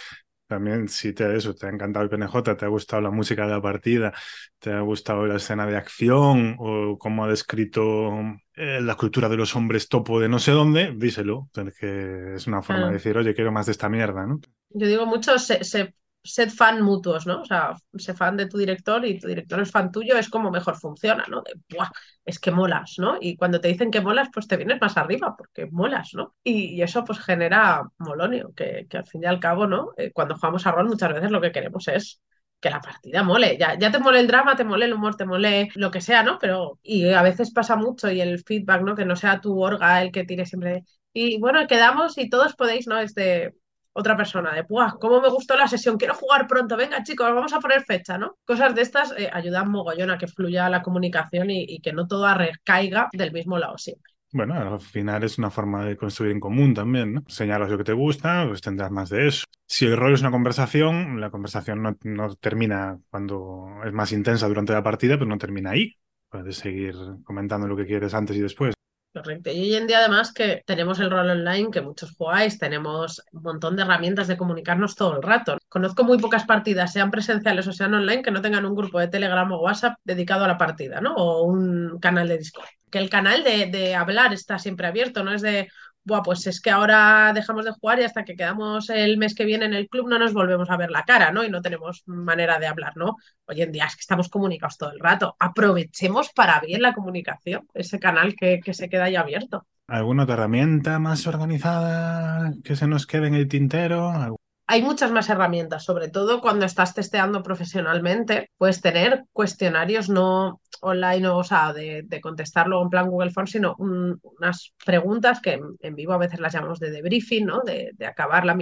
También 0.48 0.88
si 0.88 1.12
te, 1.12 1.36
eso, 1.36 1.54
te 1.54 1.66
ha 1.66 1.70
encantado 1.70 2.04
el 2.04 2.10
PNJ, 2.10 2.56
te 2.56 2.64
ha 2.64 2.68
gustado 2.68 3.02
la 3.02 3.10
música 3.10 3.44
de 3.46 3.52
la 3.52 3.60
partida, 3.62 4.12
te 4.58 4.72
ha 4.72 4.80
gustado 4.80 5.26
la 5.26 5.36
escena 5.36 5.66
de 5.66 5.76
acción 5.76 6.56
o 6.58 6.96
cómo 6.98 7.24
ha 7.24 7.28
descrito 7.28 8.10
eh, 8.54 8.80
la 8.80 8.96
cultura 8.96 9.28
de 9.28 9.36
los 9.36 9.54
hombres 9.54 9.88
topo 9.88 10.18
de 10.20 10.28
no 10.28 10.38
sé 10.38 10.52
dónde, 10.52 10.94
díselo, 10.96 11.50
que 11.78 12.34
es 12.34 12.46
una 12.46 12.62
forma 12.62 12.86
de 12.86 12.94
decir, 12.94 13.16
oye, 13.18 13.34
quiero 13.34 13.52
más 13.52 13.66
de 13.66 13.72
esta 13.72 13.90
mierda, 13.90 14.26
¿no? 14.26 14.40
Yo 14.70 14.86
digo 14.86 15.06
mucho, 15.06 15.38
se, 15.38 15.62
se 15.64 15.94
sed 16.28 16.50
fan 16.50 16.82
mutuos, 16.82 17.26
¿no? 17.26 17.42
O 17.42 17.44
sea, 17.44 17.74
sé 17.96 18.14
fan 18.14 18.36
de 18.36 18.46
tu 18.46 18.58
director 18.58 19.04
y 19.04 19.18
tu 19.18 19.28
director 19.28 19.60
es 19.60 19.70
fan 19.70 19.90
tuyo, 19.90 20.16
es 20.16 20.28
como 20.28 20.50
mejor 20.50 20.76
funciona, 20.76 21.24
¿no? 21.28 21.42
De, 21.42 21.54
Buah, 21.74 21.90
es 22.24 22.38
que 22.38 22.50
molas, 22.50 22.94
¿no? 22.98 23.16
Y 23.20 23.36
cuando 23.36 23.60
te 23.60 23.68
dicen 23.68 23.90
que 23.90 24.00
molas, 24.00 24.28
pues 24.32 24.46
te 24.46 24.56
vienes 24.56 24.80
más 24.80 24.96
arriba 24.96 25.34
porque 25.36 25.66
molas, 25.70 26.10
¿no? 26.14 26.34
Y, 26.44 26.80
eso 26.82 27.04
pues 27.04 27.18
genera 27.20 27.82
molonio, 27.98 28.52
que, 28.54 28.86
al 28.92 29.06
fin 29.06 29.22
y 29.24 29.26
al 29.26 29.40
cabo, 29.40 29.66
¿no? 29.66 29.92
Eh, 29.96 30.12
cuando 30.12 30.34
jugamos 30.36 30.66
a 30.66 30.72
rol 30.72 30.88
muchas 30.88 31.12
veces 31.12 31.30
lo 31.30 31.40
que 31.40 31.52
queremos 31.52 31.88
es 31.88 32.20
que 32.60 32.70
la 32.70 32.80
partida 32.80 33.22
mole, 33.22 33.56
ya, 33.58 33.78
ya 33.78 33.90
te 33.92 33.98
mole 33.98 34.20
el 34.20 34.26
drama, 34.26 34.56
te 34.56 34.64
mole 34.64 34.86
el 34.86 34.94
humor, 34.94 35.16
te 35.16 35.24
mole 35.24 35.68
lo 35.74 35.90
que 35.90 36.00
sea, 36.00 36.22
¿no? 36.22 36.38
Pero, 36.40 36.78
y 36.82 37.08
a 37.12 37.22
veces 37.22 37.52
pasa 37.52 37.76
mucho 37.76 38.10
y 38.10 38.20
el 38.20 38.42
feedback, 38.44 38.82
¿no? 38.82 38.96
Que 38.96 39.04
no 39.04 39.16
sea 39.16 39.40
tu 39.40 39.60
orga 39.60 40.02
el 40.02 40.12
que 40.12 40.24
tire 40.24 40.46
siempre... 40.46 40.84
Y 41.12 41.38
bueno, 41.40 41.66
quedamos 41.66 42.18
y 42.18 42.28
todos 42.28 42.54
podéis, 42.54 42.86
¿no? 42.86 42.98
Este, 42.98 43.54
otra 43.98 44.16
persona, 44.16 44.54
de, 44.54 44.62
¡buah! 44.62 44.92
¿Cómo 45.00 45.20
me 45.20 45.28
gustó 45.28 45.56
la 45.56 45.66
sesión? 45.66 45.98
Quiero 45.98 46.14
jugar 46.14 46.46
pronto, 46.46 46.76
venga 46.76 47.02
chicos, 47.02 47.34
vamos 47.34 47.52
a 47.52 47.58
poner 47.58 47.82
fecha, 47.82 48.16
¿no? 48.16 48.36
Cosas 48.44 48.72
de 48.74 48.82
estas 48.82 49.12
eh, 49.18 49.28
ayudan 49.32 49.70
mogollón 49.70 50.10
a 50.10 50.18
que 50.18 50.28
fluya 50.28 50.68
la 50.68 50.82
comunicación 50.82 51.50
y, 51.50 51.80
que 51.80 51.92
no 51.92 52.06
todo 52.06 52.32
recaiga 52.32 53.08
del 53.12 53.32
mismo 53.32 53.58
lado 53.58 53.76
siempre. 53.76 54.12
Bueno, 54.30 54.54
al 54.54 54.80
final 54.80 55.24
es 55.24 55.38
una 55.38 55.50
forma 55.50 55.84
de 55.84 55.96
construir 55.96 56.32
en 56.32 56.40
común 56.40 56.74
también, 56.74 57.14
¿no? 57.14 57.24
Señalas 57.26 57.70
lo 57.70 57.78
que 57.78 57.84
te 57.84 57.92
gusta, 57.92 58.46
pues 58.46 58.60
tendrás 58.60 58.90
más 58.90 59.08
de 59.10 59.26
eso. 59.26 59.44
Si 59.66 59.86
el 59.86 59.96
rol 59.96 60.14
es 60.14 60.20
una 60.20 60.30
conversación, 60.30 61.20
la 61.20 61.30
conversación 61.30 61.82
no, 61.82 61.96
no 62.04 62.34
termina 62.36 62.98
cuando 63.10 63.80
es 63.84 63.92
más 63.92 64.12
intensa 64.12 64.46
durante 64.46 64.72
la 64.72 64.82
partida, 64.82 65.16
pero 65.16 65.28
no 65.28 65.38
termina 65.38 65.70
ahí. 65.70 65.96
Puedes 66.30 66.56
seguir 66.56 66.94
comentando 67.24 67.66
lo 67.66 67.76
que 67.76 67.86
quieres 67.86 68.14
antes 68.14 68.36
y 68.36 68.40
después. 68.40 68.77
Correcto. 69.18 69.50
Y 69.50 69.62
hoy 69.62 69.74
en 69.74 69.86
día 69.88 69.98
además 69.98 70.32
que 70.32 70.62
tenemos 70.64 71.00
el 71.00 71.10
rol 71.10 71.28
online, 71.28 71.70
que 71.72 71.80
muchos 71.80 72.14
jugáis, 72.16 72.56
tenemos 72.58 73.20
un 73.32 73.42
montón 73.42 73.74
de 73.74 73.82
herramientas 73.82 74.28
de 74.28 74.36
comunicarnos 74.36 74.94
todo 74.94 75.16
el 75.16 75.22
rato. 75.22 75.58
Conozco 75.68 76.04
muy 76.04 76.18
pocas 76.18 76.44
partidas, 76.44 76.92
sean 76.92 77.10
presenciales 77.10 77.66
o 77.66 77.72
sean 77.72 77.94
online, 77.94 78.22
que 78.22 78.30
no 78.30 78.40
tengan 78.40 78.64
un 78.64 78.76
grupo 78.76 79.00
de 79.00 79.08
Telegram 79.08 79.50
o 79.50 79.60
WhatsApp 79.60 79.98
dedicado 80.04 80.44
a 80.44 80.48
la 80.48 80.56
partida, 80.56 81.00
¿no? 81.00 81.14
O 81.16 81.42
un 81.42 81.98
canal 82.00 82.28
de 82.28 82.38
Discord. 82.38 82.68
Que 82.90 82.98
el 82.98 83.10
canal 83.10 83.42
de, 83.42 83.66
de 83.66 83.94
hablar 83.96 84.32
está 84.32 84.58
siempre 84.58 84.86
abierto, 84.86 85.24
no 85.24 85.32
es 85.32 85.42
de, 85.42 85.68
Buah, 86.04 86.22
pues 86.22 86.46
es 86.46 86.60
que 86.60 86.70
ahora 86.70 87.32
dejamos 87.34 87.64
de 87.64 87.72
jugar 87.72 88.00
y 88.00 88.04
hasta 88.04 88.24
que 88.24 88.34
quedamos 88.34 88.88
el 88.88 89.18
mes 89.18 89.34
que 89.34 89.44
viene 89.44 89.66
en 89.66 89.74
el 89.74 89.88
club 89.88 90.08
no 90.08 90.18
nos 90.18 90.32
volvemos 90.32 90.70
a 90.70 90.76
ver 90.76 90.90
la 90.90 91.02
cara, 91.02 91.32
¿no? 91.32 91.44
Y 91.44 91.50
no 91.50 91.60
tenemos 91.60 92.02
manera 92.06 92.58
de 92.58 92.66
hablar, 92.66 92.96
¿no? 92.96 93.16
Hoy 93.46 93.60
en 93.60 93.72
día 93.72 93.84
es 93.84 93.94
que 93.94 94.00
estamos 94.00 94.28
comunicados 94.28 94.78
todo 94.78 94.92
el 94.92 95.00
rato. 95.00 95.36
Aprovechemos 95.38 96.30
para 96.32 96.60
bien 96.60 96.80
la 96.80 96.94
comunicación, 96.94 97.68
ese 97.74 97.98
canal 97.98 98.34
que, 98.34 98.60
que 98.60 98.72
se 98.72 98.88
queda 98.88 99.04
ahí 99.04 99.16
abierto. 99.16 99.66
¿Alguna 99.86 100.24
otra 100.24 100.34
herramienta 100.34 100.98
más 100.98 101.26
organizada 101.26 102.52
que 102.64 102.76
se 102.76 102.86
nos 102.86 103.06
quede 103.06 103.28
en 103.28 103.34
el 103.34 103.48
tintero? 103.48 104.38
Hay 104.70 104.82
muchas 104.82 105.10
más 105.10 105.30
herramientas, 105.30 105.82
sobre 105.82 106.08
todo 106.10 106.42
cuando 106.42 106.66
estás 106.66 106.94
testeando 106.94 107.42
profesionalmente, 107.42 108.50
puedes 108.58 108.82
tener 108.82 109.24
cuestionarios 109.32 110.10
no 110.10 110.60
online, 110.82 111.26
o 111.28 111.42
sea, 111.42 111.72
de, 111.72 112.06
contestarlo 112.20 112.82
en 112.82 112.90
plan 112.90 113.08
Google 113.08 113.30
Forms, 113.30 113.50
sino 113.52 113.76
unas 113.78 114.74
preguntas 114.84 115.40
que 115.40 115.58
en, 115.80 115.94
vivo 115.94 116.12
a 116.12 116.18
veces 116.18 116.38
las 116.38 116.52
llamamos 116.52 116.80
de 116.80 116.90
debriefing, 116.90 117.46
¿no? 117.46 117.62
De, 117.62 117.94
acabar 118.06 118.44
la, 118.44 118.58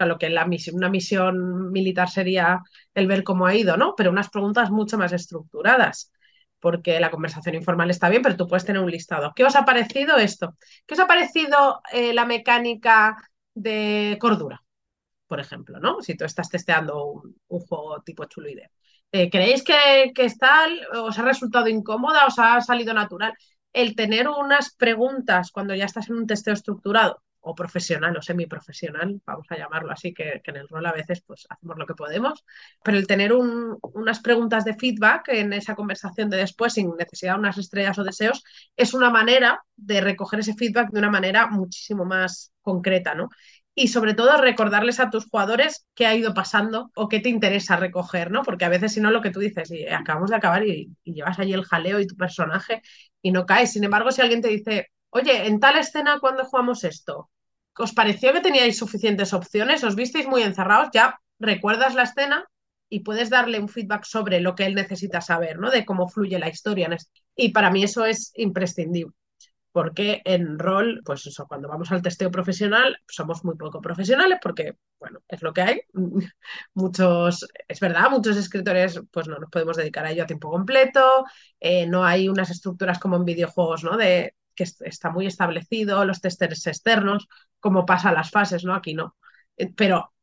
lo 0.00 0.18
que 0.18 0.28
la 0.28 0.44
misión, 0.46 0.76
una 0.76 0.90
misión 0.90 1.72
militar 1.72 2.10
sería 2.10 2.60
el 2.92 3.06
ver 3.06 3.24
cómo 3.24 3.46
ha 3.46 3.54
ido, 3.54 3.78
¿no? 3.78 3.94
Pero 3.96 4.10
unas 4.10 4.28
preguntas 4.28 4.70
mucho 4.70 4.98
más 4.98 5.14
estructuradas 5.14 6.12
porque 6.60 7.00
la 7.00 7.10
conversación 7.10 7.54
informal 7.54 7.88
está 7.90 8.10
bien, 8.10 8.22
pero 8.22 8.36
tú 8.36 8.46
puedes 8.46 8.66
tener 8.66 8.82
un 8.82 8.90
listado. 8.90 9.32
¿Qué 9.34 9.44
os 9.44 9.56
ha 9.56 9.64
parecido 9.64 10.16
esto? 10.18 10.54
¿Qué 10.86 10.94
os 10.94 11.00
ha 11.00 11.06
parecido 11.06 11.80
eh, 11.92 12.12
la 12.12 12.26
mecánica 12.26 13.16
de 13.54 14.18
cordura? 14.20 14.65
Por 15.26 15.40
ejemplo, 15.40 15.78
¿no? 15.80 16.00
Si 16.02 16.16
tú 16.16 16.24
estás 16.24 16.48
testeando 16.48 17.04
un, 17.04 17.60
juego 17.60 18.02
tipo 18.02 18.24
chuloide. 18.26 18.70
Eh, 19.12 19.30
¿Creéis 19.30 19.62
que, 19.62 20.12
que 20.14 20.24
está, 20.24 20.66
os 20.94 21.18
ha 21.18 21.22
resultado 21.22 21.68
incómoda, 21.68 22.26
os 22.26 22.38
ha 22.38 22.60
salido 22.60 22.92
natural? 22.94 23.32
El 23.72 23.94
tener 23.94 24.28
unas 24.28 24.74
preguntas 24.74 25.50
cuando 25.52 25.74
ya 25.74 25.84
estás 25.84 26.08
en 26.08 26.16
un 26.16 26.26
testeo 26.26 26.54
estructurado 26.54 27.22
o 27.48 27.54
profesional 27.54 28.16
o 28.16 28.22
semiprofesional, 28.22 29.22
vamos 29.24 29.46
a 29.50 29.56
llamarlo 29.56 29.92
así, 29.92 30.12
que, 30.12 30.42
en 30.44 30.56
el 30.56 30.68
rol 30.68 30.84
a 30.84 30.92
veces 30.92 31.22
pues 31.24 31.46
hacemos 31.48 31.78
lo 31.78 31.86
que 31.86 31.94
podemos, 31.94 32.44
pero 32.82 32.98
el 32.98 33.06
tener 33.06 33.32
unas 33.32 34.18
preguntas 34.18 34.64
de 34.64 34.74
feedback 34.74 35.28
en 35.28 35.52
esa 35.52 35.76
conversación 35.76 36.28
de 36.28 36.38
después 36.38 36.72
sin 36.72 36.96
necesidad 36.96 37.34
de 37.34 37.40
unas 37.40 37.56
estrellas 37.56 37.98
o 38.00 38.04
deseos 38.04 38.42
es 38.76 38.94
una 38.94 39.10
manera 39.10 39.62
de 39.76 40.00
recoger 40.00 40.40
ese 40.40 40.54
feedback 40.54 40.90
de 40.90 40.98
una 40.98 41.10
manera 41.10 41.46
muchísimo 41.46 42.04
más 42.04 42.52
concreta, 42.62 43.14
¿no? 43.14 43.28
Y 43.78 43.88
sobre 43.88 44.14
todo 44.14 44.38
recordarles 44.38 45.00
a 45.00 45.10
tus 45.10 45.28
jugadores 45.28 45.86
qué 45.94 46.06
ha 46.06 46.14
ido 46.14 46.32
pasando 46.32 46.90
o 46.96 47.10
qué 47.10 47.20
te 47.20 47.28
interesa 47.28 47.76
recoger, 47.76 48.30
¿no? 48.30 48.42
Porque 48.42 48.64
a 48.64 48.70
veces 48.70 48.94
si 48.94 49.00
no 49.02 49.10
lo 49.10 49.20
que 49.20 49.30
tú 49.30 49.38
dices, 49.38 49.70
y 49.70 49.86
acabamos 49.86 50.30
de 50.30 50.36
acabar 50.36 50.66
y, 50.66 50.96
llevas 51.04 51.38
allí 51.38 51.52
el 51.52 51.64
jaleo 51.64 52.00
y 52.00 52.06
tu 52.06 52.16
personaje 52.16 52.80
y 53.20 53.32
no 53.32 53.44
caes. 53.44 53.72
Sin 53.72 53.84
embargo, 53.84 54.10
si 54.10 54.22
alguien 54.22 54.40
te 54.40 54.48
dice, 54.48 54.88
oye, 55.10 55.46
en 55.46 55.60
tal 55.60 55.76
escena 55.76 56.18
cuando 56.20 56.46
jugamos 56.46 56.84
esto, 56.84 57.30
¿os 57.76 57.92
pareció 57.92 58.32
que 58.32 58.40
teníais 58.40 58.78
suficientes 58.78 59.34
opciones? 59.34 59.84
¿Os 59.84 59.94
visteis 59.94 60.26
muy 60.26 60.42
encerrados? 60.42 60.88
Ya 60.94 61.20
recuerdas 61.38 61.94
la 61.94 62.04
escena 62.04 62.46
y 62.88 63.00
puedes 63.00 63.28
darle 63.28 63.60
un 63.60 63.68
feedback 63.68 64.04
sobre 64.04 64.40
lo 64.40 64.54
que 64.54 64.64
él 64.64 64.74
necesita 64.74 65.20
saber, 65.20 65.58
¿no? 65.58 65.70
De 65.70 65.84
cómo 65.84 66.08
fluye 66.08 66.38
la 66.38 66.48
historia. 66.48 66.88
Y 67.36 67.50
para 67.50 67.70
mí 67.70 67.84
eso 67.84 68.06
es 68.06 68.32
imprescindible 68.36 69.12
porque 69.76 70.22
en 70.24 70.58
rol, 70.58 71.02
pues 71.04 71.26
eso, 71.26 71.46
cuando 71.46 71.68
vamos 71.68 71.92
al 71.92 72.00
testeo 72.00 72.30
profesional, 72.30 72.96
somos 73.06 73.44
muy 73.44 73.56
poco 73.56 73.82
profesionales 73.82 74.38
porque, 74.42 74.78
bueno, 74.98 75.20
es 75.28 75.42
lo 75.42 75.52
que 75.52 75.60
hay. 75.60 75.80
muchos, 76.72 77.46
es 77.68 77.78
verdad, 77.78 78.08
muchos 78.10 78.38
escritores, 78.38 78.98
pues 79.10 79.28
no 79.28 79.36
nos 79.38 79.50
podemos 79.50 79.76
dedicar 79.76 80.06
a 80.06 80.12
ello 80.12 80.22
a 80.22 80.26
tiempo 80.26 80.50
completo, 80.50 81.26
eh, 81.60 81.86
no 81.86 82.06
hay 82.06 82.26
unas 82.30 82.48
estructuras 82.48 82.98
como 82.98 83.16
en 83.16 83.26
videojuegos, 83.26 83.84
¿no? 83.84 83.98
De 83.98 84.34
que 84.54 84.64
está 84.64 85.10
muy 85.10 85.26
establecido, 85.26 86.06
los 86.06 86.22
testers 86.22 86.66
externos, 86.66 87.28
como 87.60 87.84
pasa 87.84 88.08
a 88.08 88.14
las 88.14 88.30
fases, 88.30 88.64
¿no? 88.64 88.74
Aquí 88.74 88.94
no. 88.94 89.14
Eh, 89.58 89.70
pero 89.76 90.14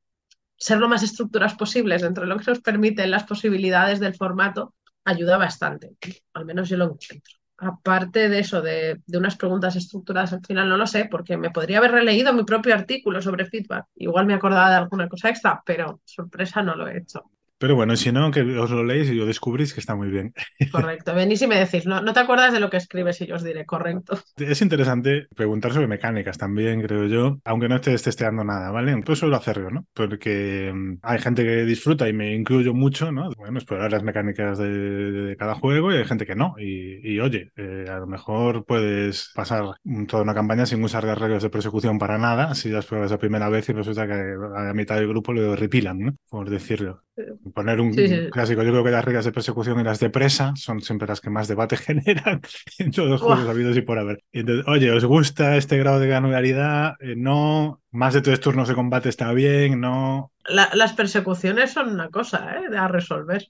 ser 0.57 0.79
lo 0.79 0.89
más 0.89 1.03
estructuras 1.03 1.53
posibles 1.53 2.01
dentro 2.01 2.23
de 2.23 2.29
lo 2.29 2.39
que 2.39 2.49
nos 2.49 2.61
permiten 2.61 3.11
las 3.11 3.25
posibilidades 3.25 3.99
del 3.99 4.15
formato 4.15 4.73
ayuda 5.05 5.37
bastante. 5.37 5.91
Al 6.33 6.45
menos 6.45 6.69
yo 6.69 6.77
lo 6.77 6.85
encuentro 6.85 7.42
aparte 7.65 8.29
de 8.29 8.39
eso, 8.39 8.61
de, 8.61 9.01
unas 9.07 9.35
preguntas 9.35 9.75
estructuradas 9.75 10.33
al 10.33 10.45
final, 10.45 10.69
no 10.69 10.77
lo 10.77 10.87
sé, 10.87 11.05
porque 11.05 11.37
me 11.37 11.51
podría 11.51 11.79
haber 11.79 11.91
releído 11.91 12.33
mi 12.33 12.43
propio 12.43 12.73
artículo 12.73 13.21
sobre 13.21 13.45
feedback. 13.45 13.87
Igual 13.95 14.25
me 14.25 14.33
acordaba 14.33 14.69
de 14.69 14.77
alguna 14.77 15.09
cosa 15.09 15.29
extra, 15.29 15.61
pero 15.65 16.01
sorpresa 16.05 16.61
no 16.61 16.75
lo 16.75 16.87
he 16.87 16.97
hecho. 16.97 17.32
Pero 17.63 17.77
bueno, 17.77 17.95
si 17.95 18.11
no, 18.11 18.29
que 18.29 18.41
os 18.41 18.71
lo 18.71 18.83
leéis 18.83 19.09
y 19.09 19.13
lo 19.13 19.25
descubrís 19.25 19.73
que 19.73 19.79
está 19.79 19.95
muy 19.95 20.09
bien. 20.09 20.33
Correcto. 20.69 21.15
Venís 21.15 21.41
y 21.43 21.47
me 21.47 21.57
decís, 21.57 21.85
no, 21.85 22.01
no 22.01 22.11
te 22.11 22.19
acuerdas 22.19 22.51
de 22.51 22.59
lo 22.59 22.69
que 22.69 22.75
escribes 22.75 23.21
y 23.21 23.25
yo 23.25 23.35
os 23.35 23.43
diré, 23.43 23.65
correcto. 23.65 24.19
Es 24.35 24.61
interesante 24.61 25.27
preguntar 25.33 25.71
sobre 25.71 25.87
mecánicas 25.87 26.37
también, 26.37 26.81
creo 26.81 27.05
yo, 27.05 27.37
aunque 27.45 27.69
no 27.69 27.77
estés 27.77 28.03
testeando 28.03 28.43
nada, 28.43 28.69
¿vale? 28.69 29.01
Pues 29.05 29.19
suelo 29.19 29.37
hacerlo, 29.37 29.69
¿no? 29.71 29.85
Porque 29.93 30.73
mm, 30.75 30.95
hay 31.03 31.19
gente 31.19 31.45
que 31.45 31.63
disfruta 31.63 32.09
y 32.09 32.11
me 32.11 32.35
incluyo 32.35 32.73
mucho, 32.73 33.13
¿no? 33.13 33.29
Bueno, 33.37 33.59
explorar 33.59 33.93
las 33.93 34.03
mecánicas 34.03 34.57
de, 34.57 35.37
cada 35.39 35.55
juego 35.55 35.93
y 35.93 35.95
hay 35.95 36.03
gente 36.03 36.25
que 36.25 36.35
no. 36.35 36.55
Y, 36.57 37.17
oye, 37.21 37.53
eh, 37.55 37.85
a 37.87 37.99
lo 37.99 38.07
mejor 38.07 38.65
puedes 38.65 39.31
pasar 39.33 39.63
toda 40.09 40.23
una 40.23 40.33
campaña 40.33 40.65
sin 40.65 40.83
usar 40.83 41.05
las 41.05 41.17
reglas 41.17 41.43
de 41.43 41.49
persecución 41.49 41.97
para 41.97 42.17
nada, 42.17 42.55
si 42.55 42.67
las 42.67 42.85
pruebas 42.87 43.11
la 43.11 43.19
primera 43.19 43.47
vez 43.47 43.69
y 43.69 43.71
resulta 43.71 44.05
que 44.05 44.15
a 44.15 44.63
la 44.63 44.73
mitad 44.73 44.97
del 44.97 45.07
grupo 45.07 45.31
lo 45.31 45.55
repilan, 45.55 45.99
¿no? 45.99 46.15
Por 46.29 46.49
decirlo. 46.49 47.03
Poner 47.53 47.79
un 47.79 47.93
clásico, 48.31 48.63
yo 48.63 48.71
creo 48.71 48.83
que 48.83 48.91
las 48.91 49.05
reglas 49.05 49.25
de 49.25 49.31
persecución 49.31 49.79
y 49.79 49.83
las 49.83 49.99
de 49.99 50.09
presa 50.09 50.53
son 50.55 50.81
siempre 50.81 51.07
las 51.07 51.21
que 51.21 51.29
más 51.29 51.47
debate 51.47 51.77
generan 51.77 52.41
en 52.79 52.91
todos 52.91 53.09
los 53.09 53.21
juegos 53.21 53.47
habidos 53.47 53.77
y 53.77 53.81
por 53.81 53.99
haber. 53.99 54.23
oye, 54.65 54.91
¿os 54.91 55.05
gusta 55.05 55.55
este 55.55 55.77
grado 55.77 55.99
de 55.99 56.07
granularidad? 56.07 56.95
Eh, 56.99 57.15
no. 57.15 57.81
Más 57.91 58.15
de 58.15 58.21
tres 58.21 58.39
turnos 58.39 58.67
de 58.67 58.73
combate 58.73 59.09
está 59.09 59.31
bien, 59.33 59.79
no. 59.79 60.31
las 60.47 60.93
persecuciones 60.93 61.71
son 61.71 61.89
una 61.89 62.09
cosa, 62.09 62.55
¿eh? 62.57 62.75
A 62.75 62.87
resolver. 62.87 63.47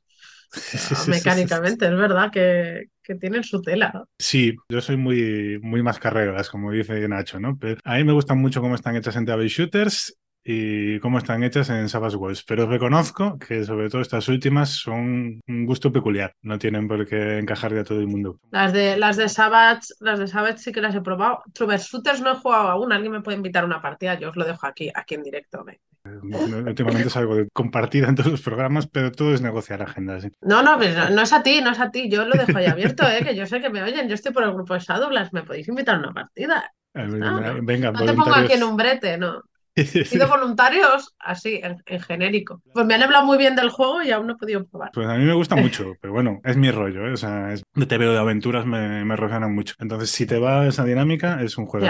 mecánicamente, 1.08 1.86
es 1.86 1.96
verdad 1.96 2.30
que, 2.32 2.90
que, 3.02 3.16
tienen 3.16 3.44
su 3.44 3.62
tela. 3.62 4.06
Sí, 4.20 4.56
yo 4.70 4.82
soy 4.82 4.98
muy, 4.98 5.60
muy 5.62 5.82
más 5.82 5.98
carreras, 5.98 6.50
como 6.50 6.72
dice 6.72 7.08
Nacho, 7.08 7.40
¿no? 7.40 7.58
Pero 7.58 7.80
a 7.84 7.96
mí 7.96 8.04
me 8.04 8.14
gustan 8.14 8.38
mucho 8.40 8.62
cómo 8.62 8.76
están 8.76 8.96
hechas 8.96 9.16
en 9.16 9.26
Table 9.26 9.48
Shooters 9.48 10.16
y 10.44 11.00
cómo 11.00 11.18
están 11.18 11.44
hechas 11.44 11.70
en 11.70 11.88
Savage 11.88 12.18
Worlds. 12.18 12.44
Pero 12.44 12.68
reconozco 12.68 13.38
que 13.40 13.64
sobre 13.64 13.90
todo 13.90 14.02
estas 14.02 14.28
últimas 14.28 14.70
son 14.70 15.42
un 15.48 15.66
gusto 15.66 15.92
peculiar. 15.92 16.34
No 16.42 16.60
tienen 16.60 16.88
por 16.88 17.08
qué 17.08 17.40
encajar 17.40 17.74
a 17.74 17.84
todo 17.84 18.00
el 18.00 18.08
mundo. 18.08 18.40
Las 18.52 18.74
de, 18.74 18.98
las 18.98 19.18
de 19.18 19.30
Savage, 19.30 19.94
las 20.00 20.20
de 20.20 20.28
Savage 20.28 20.58
sí 20.58 20.72
que 20.72 20.82
las 20.82 20.96
he 20.96 21.02
probado. 21.02 21.44
Shooters 21.54 22.22
no 22.22 22.34
he 22.34 22.36
jugado 22.36 22.70
aún. 22.70 22.92
Alguien 22.92 23.14
me 23.14 23.22
puede 23.22 23.38
invitar 23.38 23.64
a 23.64 23.68
una 23.68 23.82
partida. 23.82 24.20
Yo 24.20 24.30
os 24.30 24.36
lo 24.36 24.46
dejo 24.46 24.68
aquí, 24.68 24.92
aquí 24.94 25.16
en 25.16 25.24
directo. 25.24 25.66
Últimamente 26.06 27.08
es 27.08 27.16
algo 27.16 27.36
de 27.38 27.48
compartir 27.54 28.04
en 28.04 28.16
todos 28.16 28.32
los 28.32 28.42
programas, 28.42 28.88
pero 28.88 29.12
todo 29.12 29.34
es 29.34 29.42
negociar 29.42 29.82
agendas. 29.82 30.28
No, 30.42 30.62
no, 30.62 30.78
no, 30.78 31.10
no, 31.10 31.22
es 31.22 31.32
a 31.32 31.42
ti, 31.42 31.62
no 31.62 31.72
es 31.72 31.80
a 31.80 31.92
ti. 31.92 32.10
Yo 32.10 32.26
lo 32.26 32.36
dejo 32.36 32.58
ahí 32.58 32.66
abierto, 32.66 33.08
¿eh? 33.08 33.24
que 33.24 33.36
yo 33.36 33.46
sé 33.46 33.62
que 33.62 33.70
me 33.70 33.82
oyen. 33.82 34.10
Yo 34.10 34.16
estoy 34.16 34.34
por 34.34 34.44
el 34.44 34.54
grupo 34.54 34.74
de 34.74 34.82
Shadowlands. 34.82 35.32
Me 35.32 35.44
podéis 35.44 35.70
invitar 35.70 35.96
a 35.96 36.00
una 36.00 36.14
partida. 36.14 36.74
Venga, 36.94 37.92
no 37.92 38.06
te 38.06 38.14
pongo 38.14 38.36
aquí 38.36 38.54
en 38.54 38.64
un 38.64 38.76
brete, 38.76 39.18
no. 39.18 39.42
sido 40.06 40.28
voluntarios 40.28 41.16
así, 41.20 41.60
en, 41.64 42.00
genérico. 42.02 42.62
Pues 42.74 42.86
me 42.86 42.94
han 42.94 43.04
hablado 43.04 43.26
muy 43.26 43.38
bien 43.38 43.56
del 43.56 43.70
juego 43.70 44.04
y 44.04 44.12
aún 44.12 44.28
no 44.28 44.34
he 44.34 44.38
podido 44.38 44.66
probar. 44.66 44.92
Pues 44.94 45.08
a 45.08 45.16
mí 45.16 45.26
me 45.26 45.34
gusta 45.34 45.56
mucho, 45.56 45.94
pero 46.00 46.14
bueno, 46.14 46.40
es 46.44 46.58
mi 46.58 46.72
rollo, 46.72 47.08
¿eh? 47.08 47.14
o 47.14 47.18
sea, 47.18 47.54
es, 47.54 47.64
de 47.74 47.98
veo 47.98 48.14
de 48.14 48.20
aventuras 48.20 48.66
me, 48.66 49.04
me 49.04 49.16
mucho. 49.48 49.76
Entonces, 49.80 50.10
si 50.10 50.26
te 50.26 50.38
va 50.38 50.68
esa 50.68 50.84
dinámica, 50.84 51.42
es 51.42 51.58
un 51.58 51.66
juego. 51.66 51.88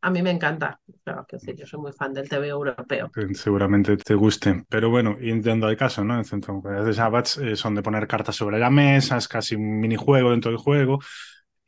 a, 0.00 0.10
mí, 0.10 0.22
me 0.22 0.30
encanta. 0.30 0.80
yo 1.06 1.66
soy 1.66 1.80
muy 1.80 1.92
fan 1.92 2.14
del 2.14 2.28
TV 2.28 2.48
europeo. 2.48 3.10
Seguramente 3.34 3.96
te 3.96 4.14
guste. 4.14 4.64
Pero 4.68 4.90
bueno, 4.90 5.18
yendo 5.18 5.66
al 5.66 5.76
caso, 5.76 6.04
¿no? 6.04 6.18
Entonces, 6.18 6.84
de 6.84 6.92
Sabbats 6.94 7.38
eh, 7.38 7.56
son 7.56 7.74
de 7.74 7.82
poner 7.82 8.06
cartas 8.06 8.36
sobre 8.36 8.58
la 8.58 8.70
mesa, 8.70 9.16
es 9.16 9.28
casi 9.28 9.56
un 9.56 9.80
minijuego 9.80 10.30
dentro 10.30 10.50
del 10.50 10.58
juego. 10.58 11.00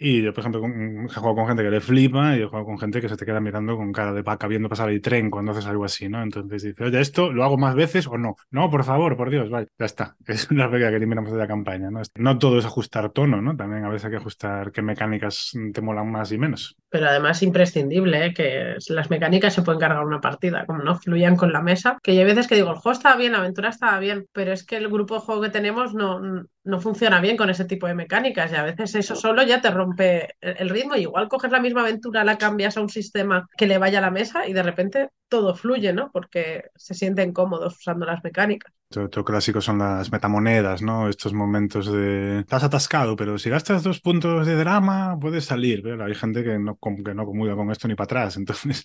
Y 0.04 0.20
yo, 0.20 0.32
por 0.32 0.40
ejemplo, 0.40 0.66
he 0.66 1.14
jugado 1.14 1.36
con 1.36 1.46
gente 1.46 1.62
que 1.62 1.70
le 1.70 1.80
flipa 1.80 2.36
y 2.36 2.42
he 2.42 2.46
jugado 2.46 2.64
con 2.64 2.76
gente 2.76 3.00
que 3.00 3.08
se 3.08 3.16
te 3.16 3.24
queda 3.24 3.40
mirando 3.40 3.76
con 3.76 3.92
cara 3.92 4.12
de 4.12 4.22
vaca 4.22 4.48
viendo 4.48 4.68
pasar 4.68 4.90
el 4.90 5.00
tren 5.00 5.30
cuando 5.30 5.52
haces 5.52 5.66
algo 5.66 5.84
así, 5.84 6.08
¿no? 6.08 6.20
Entonces 6.20 6.64
dice, 6.64 6.82
oye, 6.82 7.00
¿esto 7.00 7.32
lo 7.32 7.44
hago 7.44 7.56
más 7.56 7.76
veces 7.76 8.08
o 8.08 8.18
no? 8.18 8.34
No, 8.50 8.68
por 8.68 8.82
favor, 8.82 9.16
por 9.16 9.30
Dios, 9.30 9.48
vale, 9.48 9.68
ya 9.78 9.86
está. 9.86 10.16
Es 10.26 10.50
una 10.50 10.66
regla 10.66 10.90
que 10.90 10.96
eliminamos 10.96 11.30
de 11.30 11.38
la 11.38 11.46
campaña, 11.46 11.90
¿no? 11.90 12.00
No 12.16 12.38
todo 12.38 12.58
es 12.58 12.64
ajustar 12.64 13.10
tono, 13.10 13.40
¿no? 13.40 13.56
También 13.56 13.84
a 13.84 13.90
veces 13.90 14.06
hay 14.06 14.10
que 14.10 14.16
ajustar 14.16 14.72
qué 14.72 14.82
mecánicas 14.82 15.52
te 15.72 15.80
molan 15.80 16.10
más 16.10 16.32
y 16.32 16.38
menos. 16.38 16.76
Pero 16.88 17.06
además 17.06 17.42
imprescindible, 17.42 18.26
¿eh? 18.26 18.34
que 18.34 18.74
las 18.88 19.08
mecánicas 19.08 19.54
se 19.54 19.62
pueden 19.62 19.80
cargar 19.80 20.04
una 20.04 20.20
partida, 20.20 20.66
como 20.66 20.82
no 20.82 20.96
fluyan 20.96 21.36
con 21.36 21.52
la 21.52 21.62
mesa. 21.62 21.98
Que 22.02 22.12
hay 22.12 22.24
veces 22.24 22.48
que 22.48 22.56
digo, 22.56 22.70
el 22.70 22.76
juego 22.76 22.96
estaba 22.96 23.16
bien, 23.16 23.32
la 23.32 23.38
aventura 23.38 23.68
estaba 23.68 24.00
bien, 24.00 24.26
pero 24.32 24.52
es 24.52 24.64
que 24.64 24.76
el 24.76 24.88
grupo 24.88 25.14
de 25.14 25.20
juego 25.20 25.42
que 25.42 25.50
tenemos 25.50 25.94
no, 25.94 26.20
no 26.64 26.80
funciona 26.80 27.20
bien 27.20 27.36
con 27.36 27.50
ese 27.50 27.64
tipo 27.64 27.86
de 27.86 27.94
mecánicas 27.94 28.52
y 28.52 28.54
a 28.54 28.62
veces 28.62 28.94
eso 28.94 29.16
solo 29.16 29.42
ya 29.42 29.60
te 29.60 29.70
rompe 29.70 30.36
el 30.40 30.68
ritmo. 30.68 30.94
igual 30.96 31.28
coges 31.28 31.50
la 31.50 31.60
misma 31.60 31.80
aventura, 31.80 32.24
la 32.24 32.38
cambias 32.38 32.76
a 32.76 32.80
un 32.80 32.88
sistema 32.88 33.48
que 33.56 33.66
le 33.66 33.78
vaya 33.78 33.98
a 33.98 34.02
la 34.02 34.10
mesa 34.10 34.46
y 34.46 34.52
de 34.52 34.62
repente 34.62 35.08
todo 35.28 35.54
fluye, 35.54 35.92
¿no? 35.92 36.10
Porque 36.12 36.64
se 36.76 36.94
sienten 36.94 37.32
cómodos 37.32 37.78
usando 37.78 38.06
las 38.06 38.22
mecánicas. 38.22 38.72
Otro 38.96 39.24
clásico 39.24 39.60
son 39.60 39.78
las 39.78 40.12
metamonedas, 40.12 40.82
¿no? 40.82 41.08
Estos 41.08 41.32
momentos 41.32 41.90
de 41.90 42.40
estás 42.40 42.62
atascado, 42.62 43.16
pero 43.16 43.38
si 43.38 43.50
gastas 43.50 43.82
dos 43.82 44.00
puntos 44.00 44.46
de 44.46 44.54
drama 44.54 45.18
puedes 45.18 45.46
salir. 45.46 45.82
¿verdad? 45.82 46.06
Hay 46.06 46.14
gente 46.14 46.44
que 46.44 46.58
no, 46.58 46.78
que 47.04 47.14
no 47.14 47.24
comulga 47.26 47.56
con 47.56 47.70
esto 47.70 47.88
ni 47.88 47.94
para 47.94 48.04
atrás. 48.04 48.36
Entonces, 48.42 48.84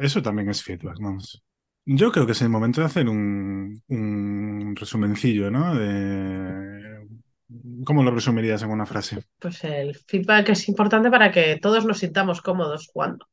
eso 0.00 0.22
también 0.22 0.50
es 0.50 0.62
feedback, 0.62 0.98
vamos. 1.00 1.42
Yo 1.86 2.10
creo 2.12 2.26
que 2.26 2.32
es 2.32 2.42
el 2.42 2.48
momento 2.48 2.80
de 2.80 2.86
hacer 2.86 3.08
un, 3.08 3.82
un 3.88 4.74
resumencillo, 4.76 5.50
¿no? 5.50 5.74
De... 5.74 7.06
¿Cómo 7.84 8.02
lo 8.02 8.10
resumirías 8.10 8.62
en 8.62 8.70
una 8.70 8.86
frase? 8.86 9.22
Pues 9.38 9.62
el 9.64 9.94
feedback 9.94 10.50
es 10.50 10.68
importante 10.68 11.10
para 11.10 11.30
que 11.30 11.58
todos 11.60 11.84
nos 11.84 11.98
sintamos 11.98 12.40
cómodos 12.40 12.88
jugando. 12.92 13.26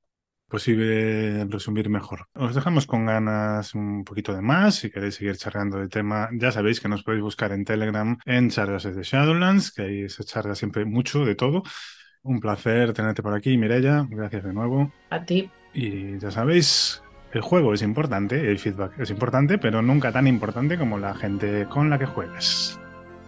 Posible 0.47 1.45
resumir 1.45 1.89
mejor. 1.89 2.27
Os 2.33 2.53
dejamos 2.53 2.85
con 2.85 3.05
ganas 3.05 3.73
un 3.73 4.03
poquito 4.03 4.33
de 4.33 4.41
más. 4.41 4.75
Si 4.75 4.91
queréis 4.91 5.15
seguir 5.15 5.37
charlando 5.37 5.77
del 5.77 5.87
tema, 5.87 6.27
ya 6.33 6.51
sabéis 6.51 6.81
que 6.81 6.89
nos 6.89 7.03
podéis 7.03 7.23
buscar 7.23 7.53
en 7.53 7.63
Telegram 7.63 8.17
en 8.25 8.49
charlas 8.49 8.83
de 8.83 9.01
Shadowlands, 9.01 9.71
que 9.71 9.81
ahí 9.83 10.09
se 10.09 10.25
charla 10.25 10.55
siempre 10.55 10.83
mucho 10.83 11.23
de 11.23 11.35
todo. 11.35 11.63
Un 12.23 12.41
placer 12.41 12.91
tenerte 12.91 13.23
por 13.23 13.33
aquí, 13.33 13.57
Mirella. 13.57 14.05
Gracias 14.09 14.43
de 14.43 14.53
nuevo. 14.53 14.91
A 15.09 15.23
ti. 15.23 15.49
Y 15.73 16.19
ya 16.19 16.31
sabéis, 16.31 17.00
el 17.33 17.41
juego 17.41 17.73
es 17.73 17.81
importante, 17.81 18.51
el 18.51 18.59
feedback 18.59 18.99
es 18.99 19.09
importante, 19.09 19.57
pero 19.57 19.81
nunca 19.81 20.11
tan 20.11 20.27
importante 20.27 20.77
como 20.77 20.97
la 20.97 21.13
gente 21.13 21.65
con 21.69 21.89
la 21.89 21.97
que 21.97 22.05
juegas. 22.05 22.79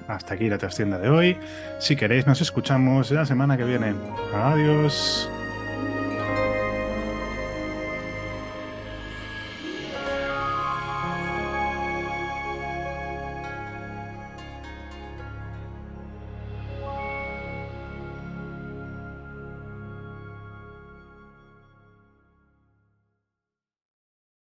Hasta 0.08 0.34
aquí 0.34 0.50
la 0.50 0.58
trastienda 0.58 1.00
de 1.00 1.10
hoy. 1.10 1.38
Si 1.80 1.96
queréis, 1.96 2.28
nos 2.28 2.42
escuchamos 2.42 3.12
la 3.12 3.26
semana 3.26 3.58
que 3.58 3.64
viene. 3.64 3.94
Adiós. 4.34 5.30